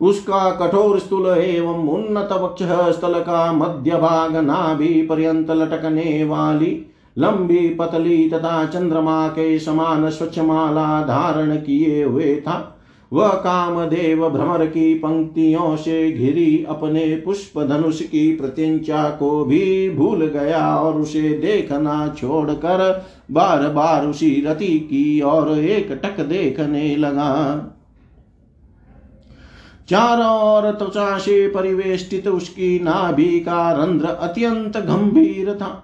उसका 0.02 0.50
कठोर 0.52 1.00
स्थूल 1.00 1.38
एवं 1.38 1.88
उन्नत 1.90 2.30
वक्ष 2.32 2.64
स्थल 2.98 3.14
का 3.14 3.54
मध्य 3.54 3.92
भाग 3.92 4.36
नाभि 4.36 5.08
पर्यंत 5.10 5.52
लटकने 5.52 6.24
वाली 6.24 6.86
लंबी 7.18 7.70
पतली 7.70 8.30
तथा 8.30 8.66
चंद्रमा 8.66 9.28
के 9.28 9.60
समान 9.60 10.10
स्वच्छ 10.10 10.40
माला 10.40 11.02
धारण 11.02 11.56
किए 11.56 12.04
हुए 12.04 12.36
था। 12.36 12.75
वह 13.14 13.30
कामदेव 13.30 14.30
भ्रमर 14.30 14.66
की 14.66 14.94
पंक्तियों 14.94 15.76
से 15.76 16.12
घिरी 16.12 16.66
अपने 16.70 17.16
पुष्प 17.16 17.62
धनुष 17.64 18.02
की 18.02 18.36
प्रत्यंचा 18.36 19.10
को 19.10 19.46
भी 19.46 19.90
भूल 19.90 20.26
गया 20.26 20.76
और 20.78 20.96
उसे 20.96 21.30
देखना 21.30 22.16
छोड़कर 22.18 23.06
बार 23.32 23.68
बार 23.70 24.08
उसी 24.08 24.44
रति 24.48 24.80
की 24.80 25.22
और 25.22 25.58
एक 25.60 25.92
टक 26.04 26.20
देखने 26.20 26.96
लगा। 26.96 27.72
चारों 29.90 30.38
ओर 30.44 30.72
त्वचा 30.72 31.18
से 31.18 31.48
परिवेष्टित 31.48 32.28
उसकी 32.28 32.80
नाभि 32.80 33.40
का 33.40 33.72
रंध्र 33.72 34.06
अत्यंत 34.06 34.78
गंभीर 34.78 35.54
था। 35.54 35.82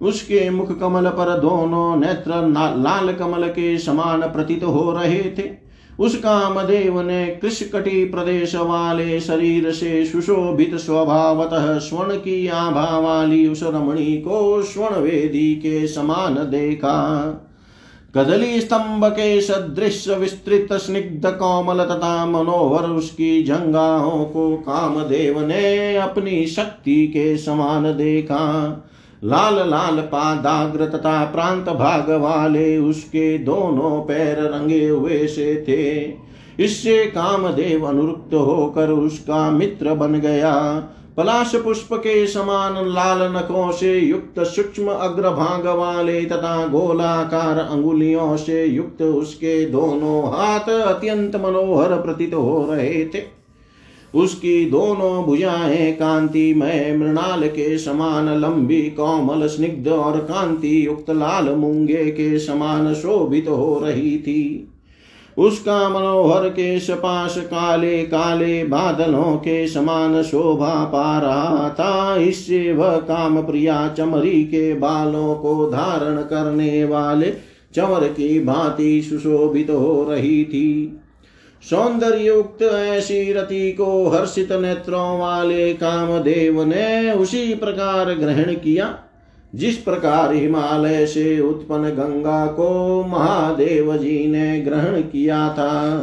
उसके 0.00 0.48
मुख 0.50 0.78
कमल 0.78 1.08
पर 1.08 1.38
दोनों 1.38 1.96
नेत्र 1.96 2.46
लाल 2.78 3.12
कमल 3.12 3.48
के 3.48 3.76
समान 3.78 4.22
प्रतीत 4.22 4.64
हो 4.64 4.90
रहे 4.92 5.22
थे। 5.38 5.63
उस 5.98 6.16
कामदेव 6.16 7.00
ने 7.00 7.26
कृषकटी 7.26 8.04
प्रदेश 8.04 8.54
वाले 8.54 9.20
शरीर 9.20 9.70
से 9.72 10.04
सुशोभित 10.04 10.74
स्वभावतः 10.74 11.78
स्वर्ण 11.78 12.16
की 12.16 12.48
आभा 12.48 12.98
वाली 12.98 13.46
उस 13.46 13.62
रमणी 13.62 14.16
को 14.16 14.62
स्वर्ण 14.62 14.96
वेदी 14.96 15.54
के 15.54 15.86
समान 15.86 16.34
देखा। 16.34 16.94
कदली 18.14 18.60
स्तंभ 18.60 19.04
के 19.04 19.40
सदृश 19.40 20.08
विस्तृत 20.08 20.72
स्निग्ध 20.72 21.26
कोमल 21.26 21.84
तथा 21.84 22.26
मनोहर 22.26 22.90
उसकी 22.90 23.42
जंगाओं 23.42 24.24
को 24.24 24.56
कामदेव 24.56 25.46
ने 25.46 25.96
अपनी 25.96 26.46
शक्ति 26.46 27.06
के 27.06 27.36
समान 27.36 27.82
देखा। 27.84 28.40
लाल 29.24 29.54
लाल 29.70 30.00
पादाग्र 30.00 30.86
तथा 30.86 31.24
प्रांत 31.24 31.68
भाग 31.68 32.10
वाले 32.10 32.78
उसके 32.78 33.38
दोनों 33.38 34.00
पैर 34.00 34.40
रंगे 34.42 34.88
हुए 34.88 35.26
से 35.26 35.54
थे। 35.68 36.02
इससे 36.64 37.04
कामदेव 37.06 37.86
अनुरुक्त 37.86 38.34
होकर 38.34 38.90
उसका 38.90 39.50
मित्र 39.50 39.94
बन 39.94 40.14
गया। 40.14 40.52
पलाश 41.16 41.54
पुष्प 41.54 41.88
के 41.94 42.26
समान 42.26 42.74
लाल 42.86 43.22
नखों 43.32 43.70
से 43.72 43.98
युक्त 43.98 44.40
सूक्ष्म 44.46 44.92
अग्रभाग 44.92 45.66
वाले 45.66 46.24
तथा 46.24 46.66
गोलाकार 46.66 47.58
अंगुलियों 47.58 48.36
से 48.36 48.64
युक्त 48.64 49.02
उसके 49.02 49.64
दोनों 49.66 50.22
हाथ 50.32 50.68
अत्यंत 50.70 51.36
मनोहर 51.36 51.96
प्रतीत 51.96 52.34
हो 52.34 52.66
रहे 52.70 53.04
थे। 53.04 53.22
उसकी 54.14 54.70
दोनों 54.70 55.24
भुजाएँ 55.24 55.92
कांति 55.92 56.54
में 56.54 56.96
मृणाल 56.96 57.48
के 57.48 57.78
समान 57.78 58.40
लंबी, 58.40 58.82
कोमल, 58.82 59.46
स्निग्ध 59.46 59.88
और 59.88 60.18
कांति 60.18 60.86
युक्त 60.86 61.10
लाल 61.10 61.48
मुंगे 61.48 62.04
के 62.10 62.38
समान 62.38 62.94
शोभित 62.94 63.48
हो 63.48 63.80
रही 63.84 64.18
थी। 64.18 64.70
उसका 65.38 65.88
मनोहर 65.88 66.48
के 66.48 66.80
सपाश 66.80 67.34
काले 67.38 68.02
काले 68.02 68.64
बादलों 68.64 69.36
के 69.36 69.66
समान 69.68 70.22
शोभा 70.22 70.84
पा 70.84 71.18
रहा 71.18 71.68
था। 71.70 72.16
इससे 72.16 72.72
वह 72.72 72.96
काम 72.96 73.42
प्रिया 73.42 73.88
चमरी 73.88 74.44
के 74.44 74.74
बालों 74.74 75.34
को 75.34 75.70
धारण 75.70 76.16
करने 76.16 76.84
वाले 76.84 77.32
चमर 77.74 78.08
की 78.08 78.40
भांति 78.40 79.02
सुशोभित 79.02 79.66
तो 79.66 79.78
हो 79.78 80.06
रही 80.10 80.44
थी। 80.44 81.00
सौंदर्युक्त 81.70 82.62
ऐसी 82.62 83.32
रति 83.32 83.72
को 83.72 84.08
हर्षित 84.08 84.52
नेत्रों 84.52 85.18
वाले 85.18 85.72
कामदेव 85.72 86.62
ने 86.62 87.12
उसी 87.12 87.54
प्रकार 87.54 88.14
ग्रहण 88.14 88.54
किया। 88.54 88.98
जिस 89.54 89.76
प्रकार 89.76 90.34
हिमालय 90.34 91.06
से 91.06 91.40
उत्पन्न 91.40 91.82
गंगा 91.82 92.46
को 92.46 93.02
महादेव 93.02 93.96
जी 93.96 94.26
ने 94.26 94.60
ग्रहण 94.60 95.00
किया 95.00 95.48
था। 95.48 96.00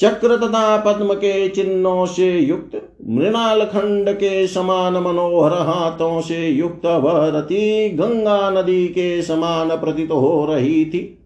चक्र 0.00 0.36
तथा 0.36 0.76
पद्म 0.76 1.14
के 1.14 1.48
चिन्हों 1.48 2.06
से 2.06 2.38
युक्त, 2.38 2.82
मृणाल 3.08 3.64
खंड 3.64 4.10
के 4.10 4.46
समान 4.46 4.92
मनोहर 4.92 5.52
हाथों 5.52 6.20
से 6.20 6.48
युक्त 6.48 6.86
वह 6.86 7.28
रति 7.28 7.90
गंगा 7.94 8.50
नदी 8.50 8.88
के 8.88 9.22
समान 9.22 9.68
प्रतीत 9.68 10.10
हो 10.10 10.46
रही 10.50 10.84
थी। 10.84 11.17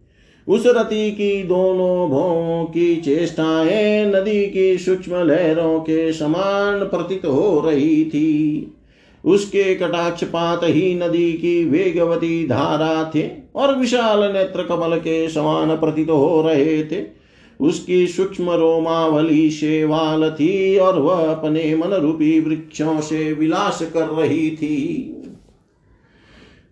उस 0.49 0.63
रति 0.67 1.11
की 1.11 1.43
दोनों 1.43 2.11
भौं 2.11 2.65
की 2.65 2.97
चेष्टाएँ 2.97 4.07
नदी 4.07 4.47
की 4.47 4.79
सूक्ष्म 4.79 5.15
लहरों 5.15 5.81
के 5.81 6.13
समान 6.13 6.85
प्रतीत 6.85 7.25
हो 7.25 7.61
रही 7.61 8.05
थी। 8.05 8.73
उसके 9.25 9.75
कटाक्षपात 9.75 10.61
ही 10.65 10.95
नदी 10.95 11.33
की 11.33 11.65
वेगवती 11.65 12.49
धारा 12.49 13.13
थे 13.15 13.29
और 13.55 13.77
विशाल 13.79 14.33
नेत्र 14.33 14.63
कमल 14.63 14.97
के 14.97 15.29
समान 15.29 15.77
प्रतीत 15.77 16.11
हो 16.11 16.43
रहे 16.43 16.85
थे। 16.85 17.23
उसकी 17.61 18.07
सूक्ष्म 18.07 18.51
रोमावली 18.51 19.51
शेवाल 19.51 20.31
थी 20.31 20.79
और 20.79 20.99
वह 20.99 21.33
अपने 21.33 21.75
मन 21.77 21.95
रूपी 21.95 22.41
वृक्षों 22.41 23.01
से 23.01 23.33
विलास 23.33 23.83
कर 23.95 24.07
रही 24.07 24.51
थी। 24.51 25.09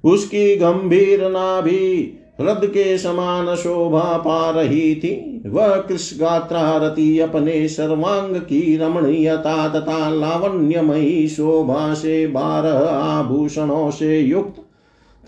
उसकी 0.05 0.57
गंभीर 0.57 1.29
नाभि 1.29 2.16
रद 2.41 2.66
के 2.66 2.99
समान 2.99 3.55
शोभा 3.55 4.16
पा 4.16 4.51
रही 4.51 4.95
थी। 4.95 5.43
वह 5.47 5.76
कृष्गात्रा 5.76 6.76
रति 6.76 7.18
अपने 7.18 7.68
सर्वांग 7.68 8.36
की 8.36 8.76
रमणीयता 8.76 9.68
तथा 9.68 10.11
लावण्यमयी 10.11 11.28
शोभा 11.28 11.95
से 11.95 12.26
बारह 12.26 12.78
आभूषणों 12.88 13.91
से 13.91 14.20
युक्त 14.20 14.61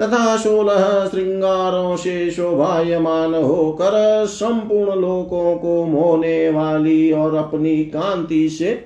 तथा 0.03 0.37
सोलह 0.37 1.09
श्रृंगारों 1.09 1.97
से 1.97 2.31
शोभायमान 2.31 3.35
होकर 3.35 4.27
संपूर्ण 4.27 5.01
लोकों 5.01 5.57
को 5.57 5.85
मोहने 5.85 6.51
वाली 6.51 7.13
और 7.13 7.35
अपनी 7.35 7.77
कांति 7.85 8.49
से 8.49 8.85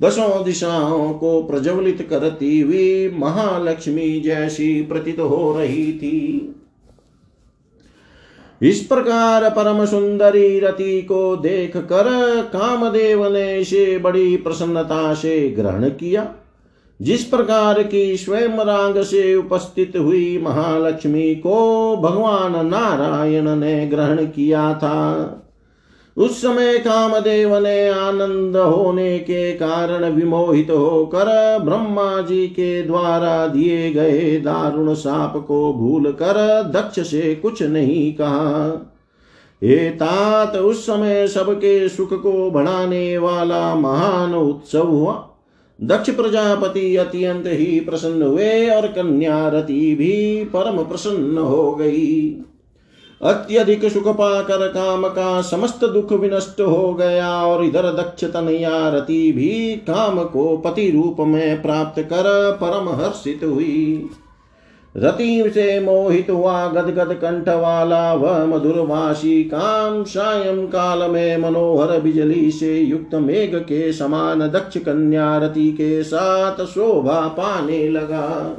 दसों 0.00 0.44
दिशाओं 0.44 1.12
को 1.12 1.42
प्रज्वलित 1.42 2.06
करती 2.10 2.60
हुई 2.60 3.10
महालक्ष्मी 3.18 4.20
जैसी 4.20 4.82
प्रतीत 4.82 5.20
हो 5.20 5.52
रही 5.58 5.92
थी। 5.92 6.56
इस 8.62 8.80
प्रकार 8.80 9.50
परम 9.50 9.84
सुंदरी 9.84 10.60
रति 10.60 11.02
को 11.02 11.36
देख 11.36 11.76
कर 11.76 12.04
कामदेव 12.52 13.32
ने 13.32 13.58
इसे 13.58 13.98
बड़ी 13.98 14.36
प्रसन्नता 14.36 15.14
से 15.14 15.48
ग्रहण 15.48 15.88
किया। 15.88 16.32
जिस 17.02 17.24
प्रकार 17.24 17.82
की 17.82 18.16
स्वयं 18.16 18.64
रांग 18.64 19.02
से 19.02 19.34
उपस्थित 19.34 19.92
हुई 19.96 20.40
महालक्ष्मी 20.42 21.34
को 21.34 21.96
भगवान 21.96 22.66
नारायण 22.66 23.56
ने 23.56 23.86
ग्रहण 23.86 24.16
किया 24.16 24.74
था। 24.74 25.39
उस 26.20 26.42
समय 26.42 26.78
कामदेव 26.78 27.58
ने 27.58 27.88
आनंद 27.88 28.56
होने 28.56 29.18
के 29.18 29.52
कारण 29.52 30.04
विमोहित 30.04 30.70
होकर 30.70 31.58
ब्रह्मा 31.64 32.20
जी 32.20 32.46
के 32.46 32.82
द्वारा 32.82 33.46
दिए 33.46 33.90
गए 33.90 34.36
दारुण 34.36 34.94
साप 34.94 35.44
को 35.48 35.72
भूल 35.72 36.12
कर 36.12 36.62
दक्ष 36.62 37.10
से 37.10 37.34
कुछ 37.34 37.62
नहीं 37.62 38.12
कहा। 38.12 38.86
तात, 39.64 40.56
उस 40.56 40.86
समय 40.86 41.28
सबके 41.28 41.88
सुख 41.88 42.22
को 42.22 42.50
बढ़ाने 42.50 43.18
वाला 43.18 43.74
महान 43.74 44.34
उत्सव 44.34 44.86
हुआ। 44.86 45.26
दक्ष 45.82 46.10
प्रजापति 46.10 46.96
अत्यंत 46.96 47.44
ही 47.46 47.80
प्रसन्न 47.80 48.22
हुए 48.22 48.70
और 48.70 48.86
कन्या 48.86 49.48
रति 49.48 49.94
भी 49.94 50.44
परम 50.44 50.84
प्रसन्न 50.84 51.38
हो 51.38 51.74
गई। 51.74 52.44
अत्यधिक 53.22 53.84
सुख 53.92 54.08
पाकर 54.08 54.66
काम 54.68 55.08
का 55.08 55.40
समस्त 55.42 55.84
दुख 55.84 56.12
विनष्ट 56.12 56.60
हो 56.60 56.94
गया 56.94 57.30
और 57.44 57.64
इधर 57.64 57.82
दक्ष 57.82 58.24
तनया 58.24 58.88
रति 58.88 59.32
भी 59.32 59.76
काम 59.76 60.24
को 60.24 60.56
पति 60.56 60.90
रूप 60.90 61.16
में 61.20 61.62
प्राप्त 61.62 62.02
कर 62.02 62.58
परम 62.62 62.88
हर्षित 63.02 63.40
हुई। 63.44 64.10
रति 64.96 65.50
से 65.54 65.80
मोहित 65.80 66.30
हुआ 66.30 66.66
गदगद 66.66 67.12
कंठ 67.14 67.48
वाला 67.48 68.14
वह 68.14 68.46
मधुरवासी 68.46 69.44
काम 69.44 70.04
सायं 70.04 70.66
काल 70.66 71.10
में 71.10 71.36
मनोहर 71.36 72.00
बिजली 72.00 72.50
से 72.50 72.78
युक्त 72.78 73.14
मेघ 73.14 73.54
के 73.54 73.92
समान 73.92 74.48
दक्ष 74.48 74.78
कन्या 74.78 75.36
रति 75.38 75.72
के 75.72 76.02
साथ 76.02 76.64
शोभा 76.64 77.20
पाने 77.28 77.88
लगा। 77.88 78.56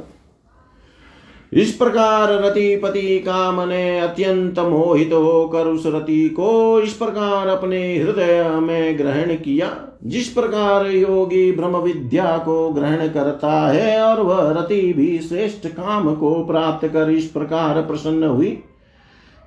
इस 1.52 1.72
प्रकार 1.72 2.42
रतिपति 2.42 3.18
काम 3.18 3.68
ने 3.68 4.00
अत्यंत 4.00 4.58
मोहित 4.58 5.12
होकर 5.12 5.66
उस 5.66 5.82
रति 5.86 6.28
को 6.28 6.80
इस 6.80 6.92
प्रकार 6.92 7.48
अपने 7.48 7.98
हृदय 7.98 8.50
में 8.62 8.98
ग्रहण 8.98 9.34
किया। 9.34 9.76
जिस 10.04 10.28
प्रकार 10.28 10.86
योगी 10.86 11.52
ब्रह्म 11.52 11.76
विद्या 11.76 12.38
को 12.38 12.70
ग्रहण 12.70 13.08
करता 13.08 13.68
है 13.72 14.02
और 14.02 14.20
वह 14.20 14.50
रति 14.50 14.92
भी 14.92 15.18
श्रेष्ठ 15.18 15.66
काम 15.66 16.14
को 16.14 16.44
प्राप्त 16.44 16.88
कर 16.88 17.10
इस 17.10 17.24
प्रकार 17.24 17.82
प्रसन्न 17.82 18.24
हुई। 18.24 18.58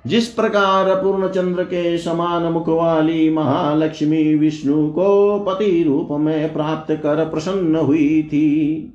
जिस 0.06 0.28
प्रकार 0.28 0.94
पूर्ण 0.94 1.28
चंद्र 1.28 1.62
के 1.62 1.98
समान 1.98 2.42
मुख 2.42 2.68
वाली 2.68 3.30
महालक्ष्मी 3.30 4.34
विष्णु 4.34 4.88
को 4.88 5.38
पति 5.38 5.82
रूप 5.82 6.08
में 6.10 6.52
प्राप्त 6.52 6.92
कर 6.92 7.24
प्रसन्न 7.24 7.76
हुई 7.76 8.22
थी। 8.22 8.92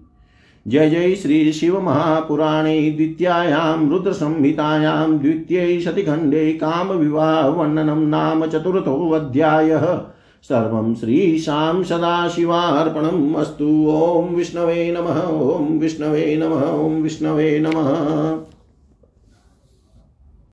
जय 0.67 0.89
जय 0.89 1.15
श्री 1.15 1.53
शिव 1.53 1.81
महापुराणे 1.81 2.91
द्वितीयायां 2.91 3.89
रुद्रसंहितायां 3.89 5.17
द्वितीये 5.17 5.81
शतिखण्डे 5.81 6.53
कामविवाह 6.53 7.47
वर्णनं 7.47 8.07
नाम 8.09 8.45
चतुर्थोऽध्यायः 8.45 9.85
सर्वं 10.43 10.95
श्रीशां 10.95 11.83
सदाशिवार्पणम् 11.83 13.35
अस्तु। 13.35 13.87
ॐ 13.89 14.35
विष्णवे 14.35 14.91
नमः, 14.91 15.21
ॐ 15.21 15.79
विष्णवे 15.79 16.37
नमः, 16.37 16.71
ॐ 16.71 17.01
विष्णवे 17.01 17.59
नमः। 17.59 18.50